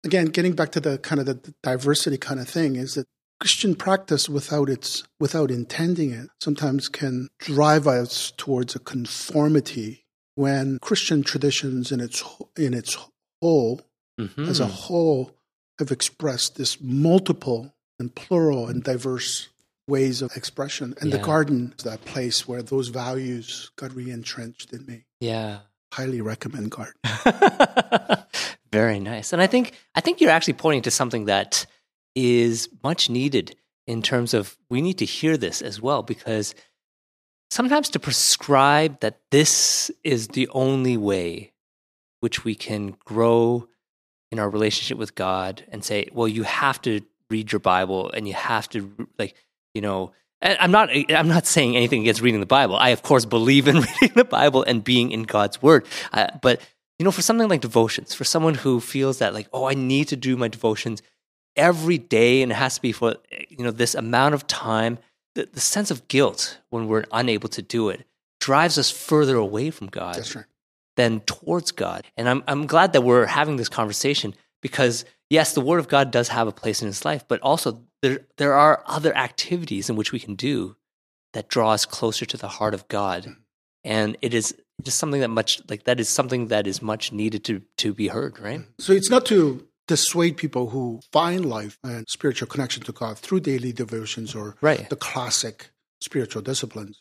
[0.03, 3.05] again, getting back to the kind of the diversity kind of thing is that
[3.39, 10.79] Christian practice without its without intending it sometimes can drive us towards a conformity when
[10.79, 12.23] Christian traditions in its
[12.57, 12.97] in its
[13.41, 13.81] whole
[14.19, 14.49] Mhm.
[14.49, 15.31] as a whole
[15.79, 19.49] have expressed this multiple and plural and diverse
[19.87, 20.93] ways of expression.
[21.01, 25.05] And the garden is that place where those values got re-entrenched in me.
[25.19, 25.59] yeah.
[25.91, 26.93] Highly recommend garden.
[28.71, 29.33] Very nice.
[29.33, 31.65] And I think I think you're actually pointing to something that
[32.13, 33.55] is much needed
[33.87, 36.53] in terms of we need to hear this as well because
[37.49, 41.53] sometimes to prescribe that this is the only way
[42.19, 43.67] which we can grow
[44.31, 48.27] in our relationship with God and say, well, you have to read your Bible and
[48.27, 49.35] you have to like,
[49.73, 50.11] you know,
[50.41, 52.75] I'm not I'm not saying anything against reading the Bible.
[52.75, 55.85] I of course believe in reading the Bible and being in God's word.
[56.13, 56.61] Uh, but
[56.97, 60.07] you know, for something like devotions, for someone who feels that like, oh, I need
[60.09, 61.01] to do my devotions
[61.55, 63.15] every day and it has to be for
[63.49, 64.97] you know this amount of time,
[65.35, 68.05] the, the sense of guilt when we're unable to do it
[68.39, 70.45] drives us further away from God That's right.
[70.99, 72.01] Than towards God.
[72.17, 76.11] And I'm I'm glad that we're having this conversation because yes, the word of God
[76.11, 79.95] does have a place in his life, but also there there are other activities in
[79.95, 80.75] which we can do
[81.33, 83.21] that draw us closer to the heart of God.
[83.83, 87.41] And it is just something that much like that is something that is much needed
[87.45, 88.61] to to be heard, right?
[88.79, 93.39] So it's not to dissuade people who find life and spiritual connection to God through
[93.51, 94.87] daily devotions or Right.
[94.89, 96.95] the classic spiritual disciplines.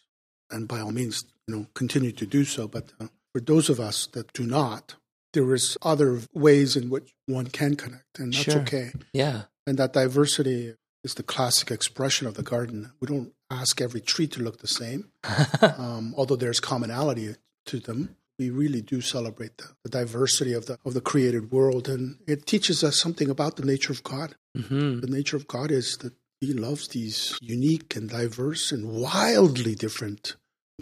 [0.51, 2.67] And by all means, you know, continue to do so.
[2.69, 4.96] But uh, for those of us that do not,
[5.33, 8.62] there is other ways in which one can connect, and that's Sure.
[8.62, 8.92] okay.
[9.12, 9.42] Yeah.
[9.66, 10.74] And that diversity
[11.05, 12.90] is the classic expression of the garden.
[13.01, 15.11] We don't ask every tree to look the same,
[15.79, 18.16] um, although there's commonality to them.
[18.40, 22.46] We really do celebrate the, the diversity of the of the created world, and it
[22.46, 24.35] teaches us something about the nature of God.
[24.57, 29.74] hmm The nature of God is that He loves these unique and diverse and wildly
[29.77, 30.35] different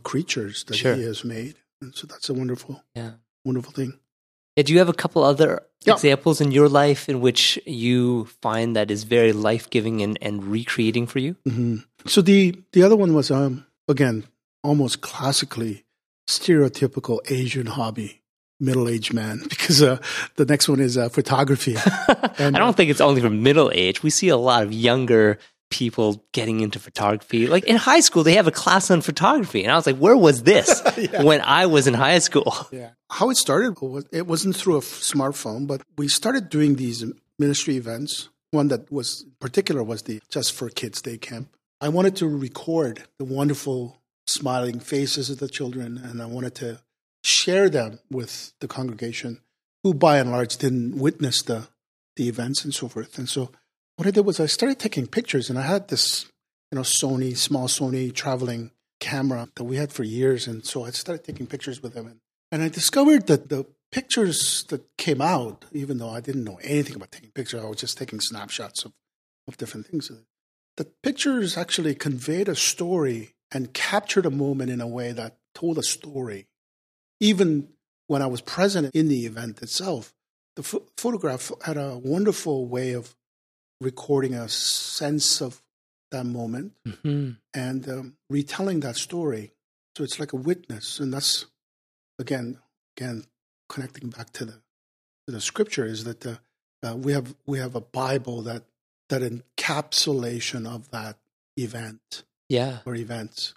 [0.03, 0.95] creatures that Sure.
[0.95, 1.57] He has made,
[1.93, 3.13] so that's a wonderful, Yeah.
[3.45, 3.93] wonderful thing.
[4.57, 5.93] Yeah, do you have a couple other Yeah.
[5.95, 10.45] examples in your life in which you find that is very life giving and, and
[10.45, 11.37] recreating for you?
[11.45, 11.77] hmm
[12.07, 14.25] So the the other one was um again
[14.63, 15.85] almost classically
[16.29, 18.23] stereotypical Asian hobby,
[18.61, 19.43] middle aged man.
[19.49, 19.99] Because uh,
[20.37, 21.77] the next one is uh, photography.
[22.39, 24.03] And, I don't think it's only for middle age.
[24.03, 25.39] We see a lot of younger
[25.71, 27.47] people getting into photography.
[27.47, 29.63] Like in high school, they have a class on photography.
[29.63, 30.83] And I was like, where was this
[31.23, 32.55] when I was in high school?
[32.73, 32.91] Yeah.
[33.11, 37.05] How it started was it wasn't through a f- smartphone, but we started doing these
[37.39, 38.29] ministry events.
[38.51, 41.49] One that was in particular was the Just for Kids Day Camp.
[41.81, 46.81] I wanted to record the wonderful smiling faces of the children, and I wanted to
[47.23, 49.41] share them with the congregation,
[49.83, 51.69] who by and large didn't witness the
[52.17, 53.19] the events and so forth.
[53.19, 53.51] And so
[53.97, 56.27] what I did was I started taking pictures, and I had this
[56.71, 58.71] you know Sony small Sony traveling
[59.01, 62.21] camera that we had for years, and so I started taking pictures with them, and,
[62.53, 66.97] and I discovered that the pictures that came out, even though I didn't know anything
[66.97, 68.93] about taking pictures, I was just taking snapshots of,
[69.49, 70.11] of different things.
[70.77, 75.79] The pictures actually conveyed a story and captured a moment in a way that told
[75.79, 76.47] a story.
[77.21, 77.69] Even
[78.09, 80.13] when I was present in the event itself,
[80.57, 83.15] the ph- photograph had a wonderful way of
[83.81, 85.63] recording a sense of
[86.11, 87.31] that moment Mm-hmm.
[87.55, 89.53] and um, retelling that story.
[89.97, 91.47] So it's like a witness, and that's
[92.19, 92.59] again,
[92.97, 93.25] again,
[93.69, 94.53] connecting back to the
[95.27, 96.39] to the scripture is that the,
[96.83, 98.63] uh, we have we have a Bible that
[99.09, 101.17] that encapsulation of that
[101.57, 102.79] event Yeah.
[102.85, 103.55] or events.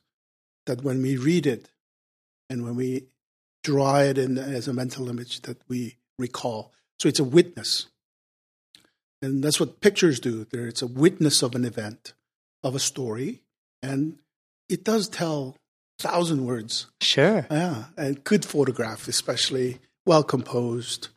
[0.66, 1.70] That when we read it,
[2.50, 3.06] and when we
[3.64, 6.72] draw it in as a mental image, that we recall.
[7.00, 7.88] So it's a witness,
[9.22, 10.46] and that's what pictures do.
[10.52, 12.14] There, it's a witness of an event,
[12.64, 13.42] of a story,
[13.82, 14.20] and
[14.68, 15.56] it does tell
[16.00, 16.88] a thousand words.
[17.02, 17.46] Sure.
[17.50, 21.10] Yeah, and good photograph, especially well composed,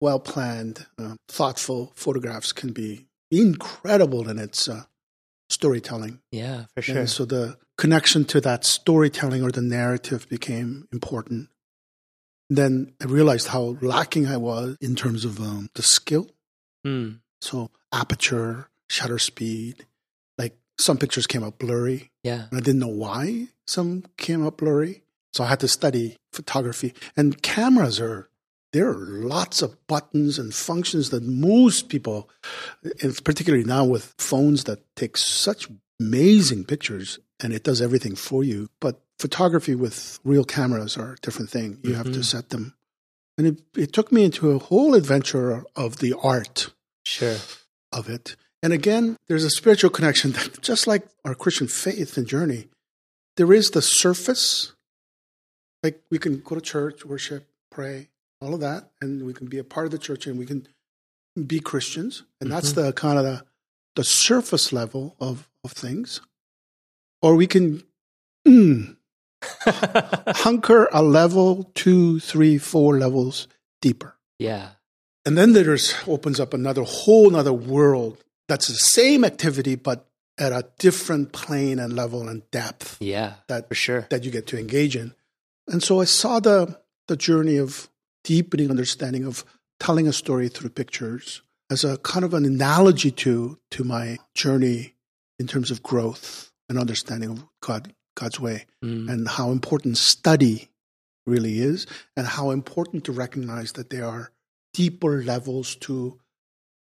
[0.00, 4.84] well planned, uh, thoughtful photographs can be incredible in its uh,
[5.50, 6.20] storytelling.
[6.32, 6.98] Yeah, for sure.
[6.98, 11.48] And so the connection to that storytelling or the narrative became important.
[12.50, 16.28] Then I realized how lacking I was in terms of um, the skill.
[16.86, 17.20] Mm.
[17.40, 19.86] So aperture, shutter speed,
[20.38, 22.10] like some pictures came out blurry.
[22.22, 22.46] Yeah.
[22.50, 25.02] And I didn't know why some came up blurry.
[25.32, 26.94] So I had to study photography.
[27.16, 28.28] And cameras are,
[28.72, 32.28] there are lots of buttons and functions that most people,
[33.02, 35.68] and particularly now with phones that take such
[36.00, 38.68] amazing pictures and it does everything for you.
[38.80, 41.78] But photography with real cameras are a different thing.
[41.82, 42.24] You have to Mhm.
[42.24, 42.74] set them.
[43.36, 46.72] And it, it took me into a whole adventure of the art
[47.08, 47.36] Sure.
[47.90, 48.36] of it.
[48.62, 52.68] And again, there's a spiritual connection that just like our Christian faith and journey,
[53.36, 54.74] there is the surface.
[55.82, 58.08] Like we can go to church, worship, pray,
[58.40, 60.66] all of that, and we can be a part of the church and we can
[61.46, 62.24] be Christians.
[62.40, 63.44] And that's the kind of the,
[63.96, 66.20] the surface level of, of things.
[67.22, 67.84] Or we can
[68.46, 68.96] mm,
[69.64, 73.48] hunker a level two, three, four levels
[73.80, 74.16] deeper.
[74.38, 74.70] yeah.
[75.28, 78.16] And then there's opens up another whole another world
[78.48, 80.06] that's the same activity but
[80.38, 83.34] at a different plane and level and depth Yeah.
[83.48, 84.06] that For sure.
[84.08, 85.12] that you get to engage in.
[85.66, 87.88] And so I saw the the journey of
[88.24, 89.44] deepening understanding of
[89.80, 94.94] telling a story through pictures as a kind of an analogy to to my journey
[95.38, 99.10] in terms of growth and understanding of God God's way Mm.
[99.12, 100.68] and how important study
[101.26, 104.30] really is, and how important to recognize that there are
[104.78, 106.20] deeper levels to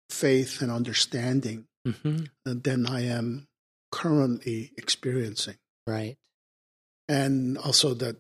[0.08, 3.48] faith and understanding hmm than I am
[3.90, 5.56] currently experiencing.
[5.86, 6.16] Right.
[7.08, 8.16] And also that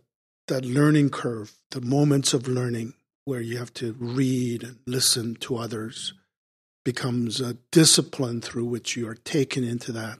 [0.48, 2.92] that learning curve, the moments of learning
[3.24, 6.12] where you have to read and listen to others
[6.84, 10.18] becomes a discipline through which you are taken into that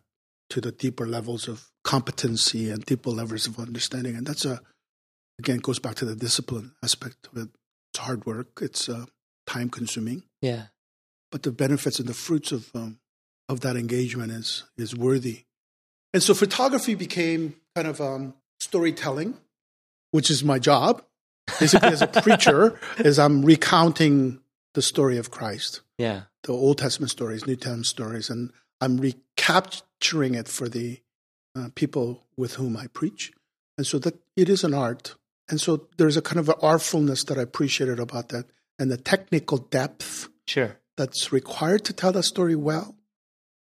[0.48, 4.16] to the deeper levels of competency and deeper levels of understanding.
[4.16, 4.62] And that's a
[5.38, 7.48] again goes back to the discipline aspect of it.
[7.92, 8.60] It's hard work.
[8.62, 9.06] It's uh,
[9.46, 10.66] time consuming, Yeah.
[11.30, 12.98] but the benefits and the fruits of um,
[13.48, 15.44] of that engagement is is worthy.
[16.14, 19.34] And so photography became kind of um, storytelling,
[20.10, 21.02] which is my job.
[21.58, 24.40] Basically, as a preacher, is I'm recounting
[24.74, 26.22] the story of Christ, Yeah.
[26.44, 31.00] the Old Testament stories, New Testament stories, and I'm recapturing it for the
[31.56, 33.32] uh, people with whom I preach.
[33.76, 35.14] And so that it is an art.
[35.48, 38.46] And so there's a kind of an artfulness that I appreciated about that,
[38.82, 40.76] and the technical depth Sure.
[40.96, 42.96] that's required to tell that story well.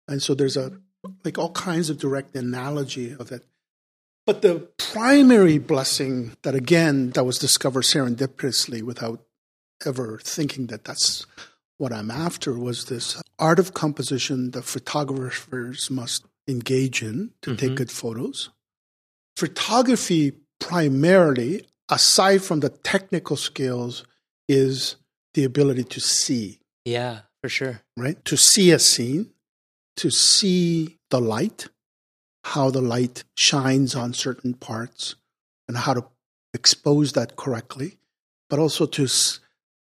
[0.07, 0.79] And so there's a
[1.23, 3.43] like all kinds of direct analogy of it.
[4.25, 9.23] But the primary blessing that again that was discovered serendipitously without
[9.85, 11.25] ever thinking that that's
[11.77, 17.71] what I'm after was this art of composition that photographers must engage in to take
[17.73, 17.75] Mhm.
[17.75, 18.49] good photos.
[19.35, 24.05] Photography primarily, aside from the technical skills,
[24.47, 24.95] is
[25.33, 27.21] the ability to see Yeah.
[27.41, 27.81] For sure.
[27.97, 28.23] right?
[28.25, 29.31] To see a scene,
[29.97, 31.67] to see the light,
[32.45, 35.15] how the light shines on certain parts,
[35.67, 36.05] and how to
[36.53, 37.97] expose that correctly,
[38.49, 39.39] but also to s-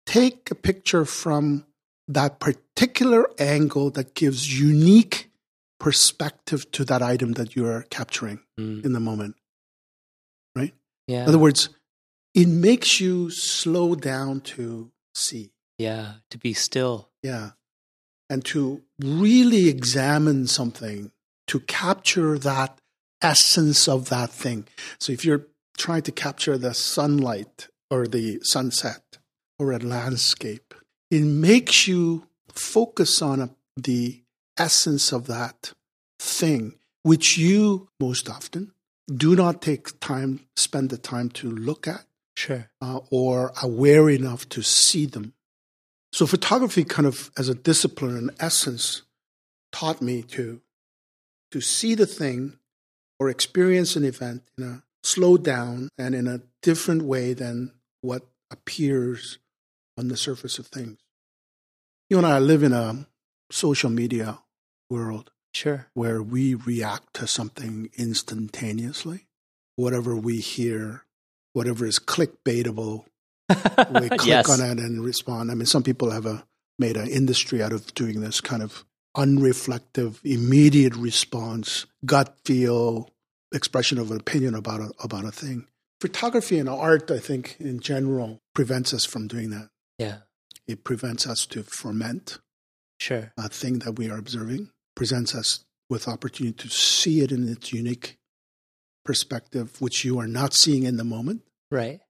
[0.07, 1.66] take a picture from
[2.09, 5.30] that particular angle that gives unique
[5.78, 8.84] perspective to that item that you are capturing Mm.
[8.84, 9.36] in the moment.
[10.55, 10.74] Right?
[11.07, 11.22] Yeah.
[11.22, 11.68] In other words,
[12.34, 15.52] it makes you slow down to see.
[15.78, 17.08] Yeah, to be still.
[17.22, 17.50] Yeah.
[18.28, 21.11] And to really examine something,
[21.48, 22.78] to capture that
[23.22, 24.66] essence of that thing.
[24.98, 25.46] So if you're
[25.76, 29.18] trying to capture the sunlight or the sunset
[29.58, 30.74] or a landscape,
[31.11, 34.22] it makes you focus on a, the
[34.56, 35.72] essence of that
[36.18, 38.72] thing, which you most often
[39.12, 42.04] do not take time, spend the time to look at
[42.41, 42.70] Sure.
[42.80, 45.34] uh, or aware enough to see them.
[46.12, 49.03] So photography kind of as a discipline in essence
[49.72, 50.61] taught me to
[51.53, 52.59] to see the thing
[53.18, 58.22] or experience an event in a slow down and in a different way than what
[58.51, 59.38] appears
[59.99, 60.99] on the surface of things.
[62.09, 63.07] You and I live in a
[63.51, 64.38] social media
[64.88, 65.88] world Sure.
[65.95, 69.26] where we react to something instantaneously.
[69.76, 71.05] Whatever we hear,
[71.53, 73.05] whatever is clickbaitable,
[73.48, 74.48] we click yes.
[74.48, 75.51] on it and respond.
[75.51, 76.44] I mean, some people have uh, a,
[76.78, 78.84] made an industry out of doing this kind of
[79.16, 83.11] unreflective, immediate response, gut feel,
[83.53, 85.66] expression of an opinion about a, about a thing.
[86.01, 89.68] Photography and art, I think, in general, prevents us from doing that.
[89.98, 90.18] Yeah.
[90.66, 92.38] It prevents us to ferment
[93.01, 93.32] Sure.
[93.36, 97.72] a thing that we are observing, presents us with opportunity to see it in its
[97.72, 98.18] unique
[99.11, 101.40] perspective, which you are not seeing in the moment
[101.70, 102.00] Right.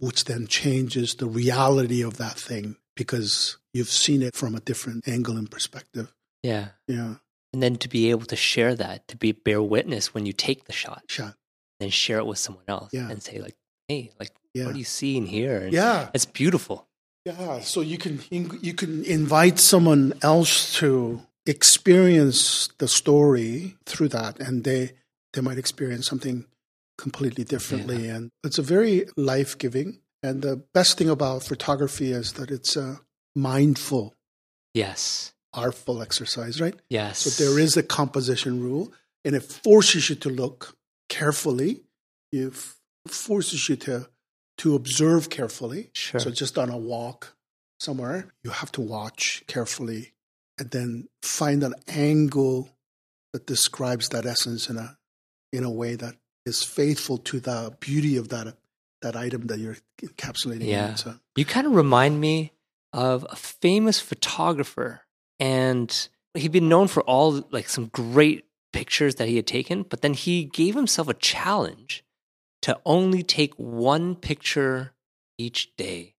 [0.00, 5.08] which then changes the reality of that thing because you've seen it from a different
[5.08, 6.12] angle and perspective.
[6.42, 6.68] Yeah.
[6.86, 7.14] Yeah,
[7.54, 10.60] And then to be able to share that, to be bear witness when you take
[10.66, 11.34] the shot, shot.
[11.80, 13.08] then share it with someone else Yeah.
[13.10, 13.56] and say like,
[13.88, 16.86] "Hey, like, Yeah, what do you see in here?" And yeah, It's beautiful.
[17.24, 17.60] yeah.
[17.60, 18.14] So you can
[18.68, 24.92] you can invite someone else to experience the story through that, and they
[25.32, 26.46] they might experience something
[26.98, 30.00] completely differently, and it's a very life giving.
[30.22, 33.00] And the best thing about photography is that it's a
[33.34, 34.14] mindful,
[34.74, 35.32] Yes.
[35.52, 36.74] artful exercise, right?
[36.88, 37.18] Yes.
[37.20, 38.92] So there is a composition rule,
[39.24, 40.76] and it forces you to look
[41.08, 41.82] carefully.
[42.30, 42.78] It f-
[43.08, 44.08] forces you to
[44.58, 45.90] to observe carefully.
[45.94, 46.20] Sure.
[46.20, 47.34] So just on a walk
[47.80, 50.12] somewhere, you have to watch carefully,
[50.58, 52.68] and then find an angle
[53.32, 54.98] that describes that essence in a
[55.52, 58.56] in a way that is faithful to the beauty of that
[59.02, 60.66] that item that you're encapsulating.
[60.66, 60.94] Yeah.
[60.94, 62.52] So, You kind of remind me
[62.92, 65.02] of a famous photographer,
[65.40, 70.02] and he'd been known for all like some great pictures that he had taken, but
[70.02, 72.04] then he gave himself a challenge
[72.62, 74.92] to only take one picture
[75.36, 76.14] each day.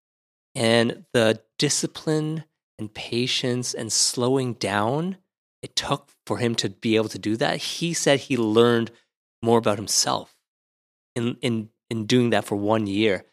[0.56, 2.44] And the discipline
[2.78, 5.18] and patience and slowing down
[5.64, 8.92] it took for him to be able to do that, he said he learned
[9.44, 10.36] more about himself
[11.16, 13.26] in in in doing that for one year.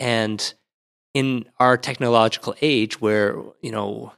[0.00, 0.54] And
[1.14, 4.12] in our technological age where you know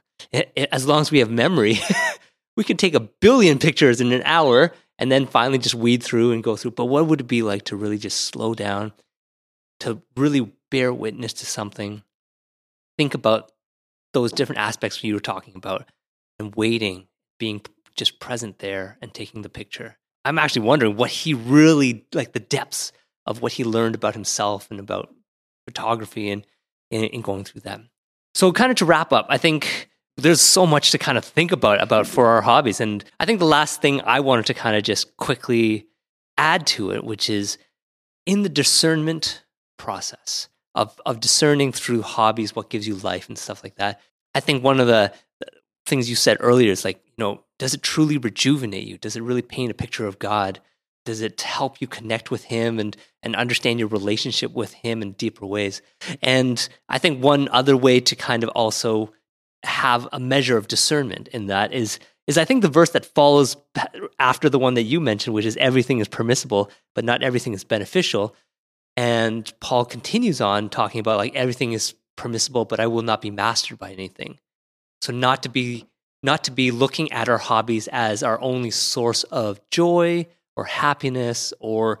[0.71, 1.79] as long as we have memory
[2.55, 6.31] we can take a billion pictures in an hour and then finally just weed through
[6.31, 6.71] and go through.
[6.71, 8.91] But what would it be like to really just slow down
[9.79, 12.03] to really bear witness to something?
[12.97, 13.51] Think about
[14.13, 15.89] those different aspects you were talking about
[16.37, 17.07] and waiting
[17.39, 17.61] being
[17.95, 22.39] just present there and taking the picture i'm actually wondering what he really like the
[22.39, 22.91] depths
[23.25, 25.13] of what he learned about himself and about
[25.65, 26.45] photography and
[26.89, 27.81] in, in going through that.
[28.35, 31.51] So, kind of to wrap up, I think there's so much to kind of think
[31.51, 34.75] about about for our hobbies, and I think the last thing I wanted to kind
[34.75, 35.87] of just quickly
[36.37, 37.57] add to it, which is
[38.25, 39.43] in the discernment
[39.77, 43.99] process of of discerning through hobbies what gives you life and stuff like that.
[44.33, 45.11] I think one of the
[45.45, 45.49] uh,
[45.85, 48.97] things you said earlier is like, you know, does it truly rejuvenate you?
[48.97, 50.59] Does it really paint a picture of God?
[51.05, 55.11] Does it help you connect with Him and and understand your relationship with Him in
[55.11, 55.83] deeper ways?
[56.23, 59.13] And I think one other way to kind of also
[59.61, 63.55] have a measure of discernment in that is is I think the verse that follows
[64.17, 67.63] after the one that you mentioned, which is everything is permissible, but not everything is
[67.63, 68.35] beneficial.
[68.97, 73.29] And Paul continues on talking about like everything is permissible, but I will not be
[73.29, 74.39] mastered by anything.
[75.03, 75.85] So not to be
[76.23, 81.53] not to be looking at our hobbies as our only source of joy or happiness
[81.59, 81.99] or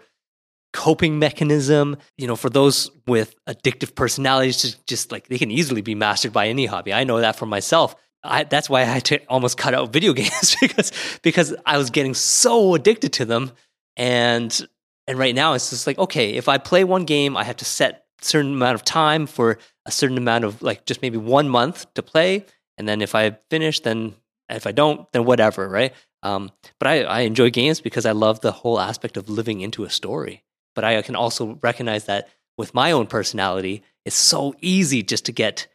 [0.73, 1.97] coping mechanism.
[2.17, 6.33] You know, for those with addictive personalities, just, just like they can easily be mastered
[6.33, 6.93] by any hobby.
[6.93, 7.95] I know that for myself.
[8.23, 10.91] I, that's why I had to almost cut out video games because
[11.23, 13.51] because I was getting so addicted to them,
[13.97, 14.67] and
[15.07, 17.65] and right now it's just like okay, if I play one game, I have to
[17.65, 21.91] set certain amount of time for a certain amount of like just maybe one month
[21.95, 22.45] to play,
[22.81, 24.15] and then if I finish, then
[24.49, 25.93] if I don't, then whatever, right?
[26.23, 29.83] Um, but I, I enjoy games because I love the whole aspect of living into
[29.83, 30.43] a story.
[30.73, 32.27] But I can also recognize that
[32.57, 35.67] with my own personality, it's so easy just to get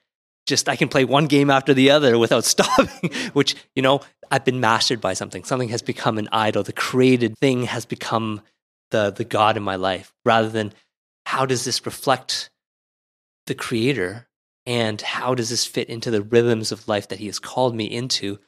[0.48, 4.00] just I can play one game after the other without stopping, which, you know,
[4.32, 5.44] I've been mastered by something.
[5.44, 6.64] Something has become an idol.
[6.64, 8.40] The created thing has become
[8.90, 10.72] the the God in my life rather than
[11.24, 12.50] how does this reflect
[13.46, 14.25] the creator
[14.66, 17.84] and how does this fit into the rhythms of life that he has called me
[17.84, 18.38] into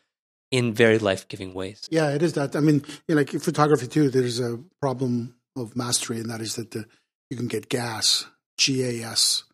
[0.51, 1.87] in very life-giving ways.
[1.91, 2.57] Yeah, it is that.
[2.57, 6.41] I mean, you know, like in photography too, there's a problem of mastery and that
[6.41, 6.87] is that the,
[7.29, 8.25] you can get gas,
[8.59, 9.45] GAS,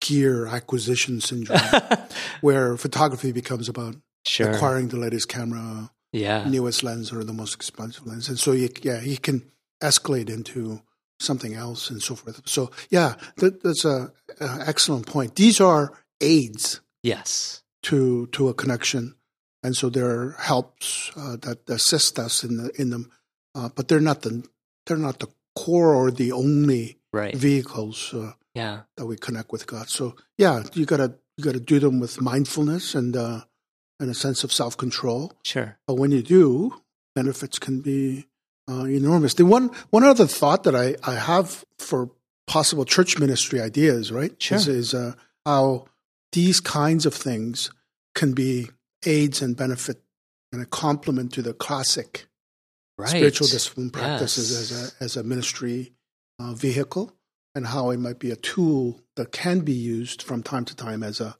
[0.00, 1.58] gear acquisition syndrome,
[2.40, 3.96] where photography becomes about
[4.26, 4.52] Sure.
[4.52, 6.48] acquiring the latest camera, Yeah.
[6.48, 9.42] newest lens, or the most expensive lens, and so you, yeah, he can
[9.82, 10.80] escalate into
[11.20, 12.40] something else and so forth.
[12.46, 15.34] So yeah, that, that's a, a excellent point.
[15.36, 15.92] These are
[16.24, 17.62] aids Yes.
[17.84, 19.14] to to a connection,
[19.62, 23.10] and so they're helps uh, that assist us in the in them,
[23.54, 24.42] uh, but they're not the
[24.86, 27.36] they're not the core or the only Right.
[27.36, 28.80] vehicles uh, Yeah.
[28.96, 29.88] that we connect with God.
[29.88, 33.40] So yeah, you gotta you gotta do them with mindfulness and uh,
[34.00, 35.32] and a sense of self control.
[35.44, 35.76] Sure.
[35.86, 36.74] But when you do,
[37.14, 38.26] benefits can be
[38.68, 39.34] uh, enormous.
[39.34, 42.10] The one one other thought that I, I have for
[42.46, 44.32] possible church ministry ideas, right?
[44.42, 44.56] Sure.
[44.58, 45.12] Is, is uh,
[45.46, 45.84] how
[46.34, 47.70] these kinds of things
[48.14, 48.68] can be
[49.06, 50.02] aids and benefit
[50.52, 52.26] and a complement to the classic
[52.96, 53.08] Right.
[53.10, 54.60] spiritual discipline practices Yes.
[54.60, 54.70] as
[55.00, 55.92] a as a ministry
[56.38, 57.12] uh, vehicle,
[57.54, 61.02] and how it might be a tool that can be used from time to time
[61.02, 61.36] as a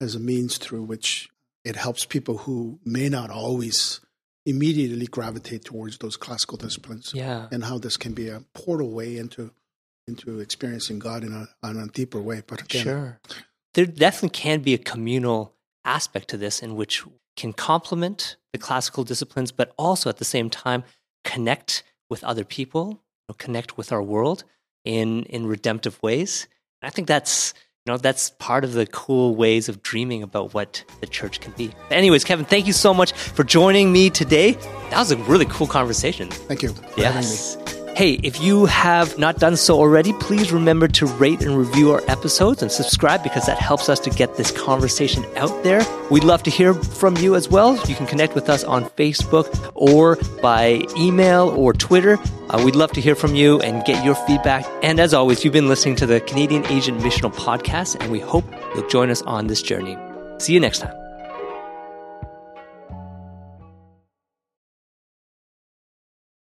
[0.00, 1.28] as a means through which
[1.64, 4.00] it helps people who may not always
[4.44, 7.48] immediately gravitate towards those classical disciplines, Yeah.
[7.50, 9.50] and how this can be a portal way into
[10.06, 12.42] into experiencing God in a on a deeper way.
[12.46, 13.20] But again, Sure.
[13.76, 15.52] There definitely can be a communal
[15.84, 17.04] aspect to this in which
[17.36, 20.82] can complement the classical disciplines, but also at the same time
[21.24, 23.02] connect with other people,
[23.36, 24.44] connect with our world
[24.86, 26.48] in in redemptive ways.
[26.82, 27.52] I think that's
[27.84, 31.52] you know that's part of the cool ways of dreaming about what the church can
[31.52, 31.70] be.
[31.90, 34.52] Anyways, Kevin, thank you so much for joining me today.
[34.88, 36.30] That was a really cool conversation.
[36.30, 37.02] thank you for having me.
[37.02, 37.75] Yes.
[37.96, 42.02] Hey, if you have not done so already, please remember to rate and review our
[42.08, 45.80] episodes and subscribe because that helps us to get this conversation out there.
[46.10, 47.74] We'd love to hear from you as well.
[47.88, 52.18] You can connect with us on Facebook or by email or Twitter.
[52.50, 54.66] Uh, we'd love to hear from you and get your feedback.
[54.82, 58.44] And as always, you've been listening to the Canadian Asian Missional Podcast, and we hope
[58.74, 59.96] you'll join us on this journey.
[60.36, 61.05] See you next time.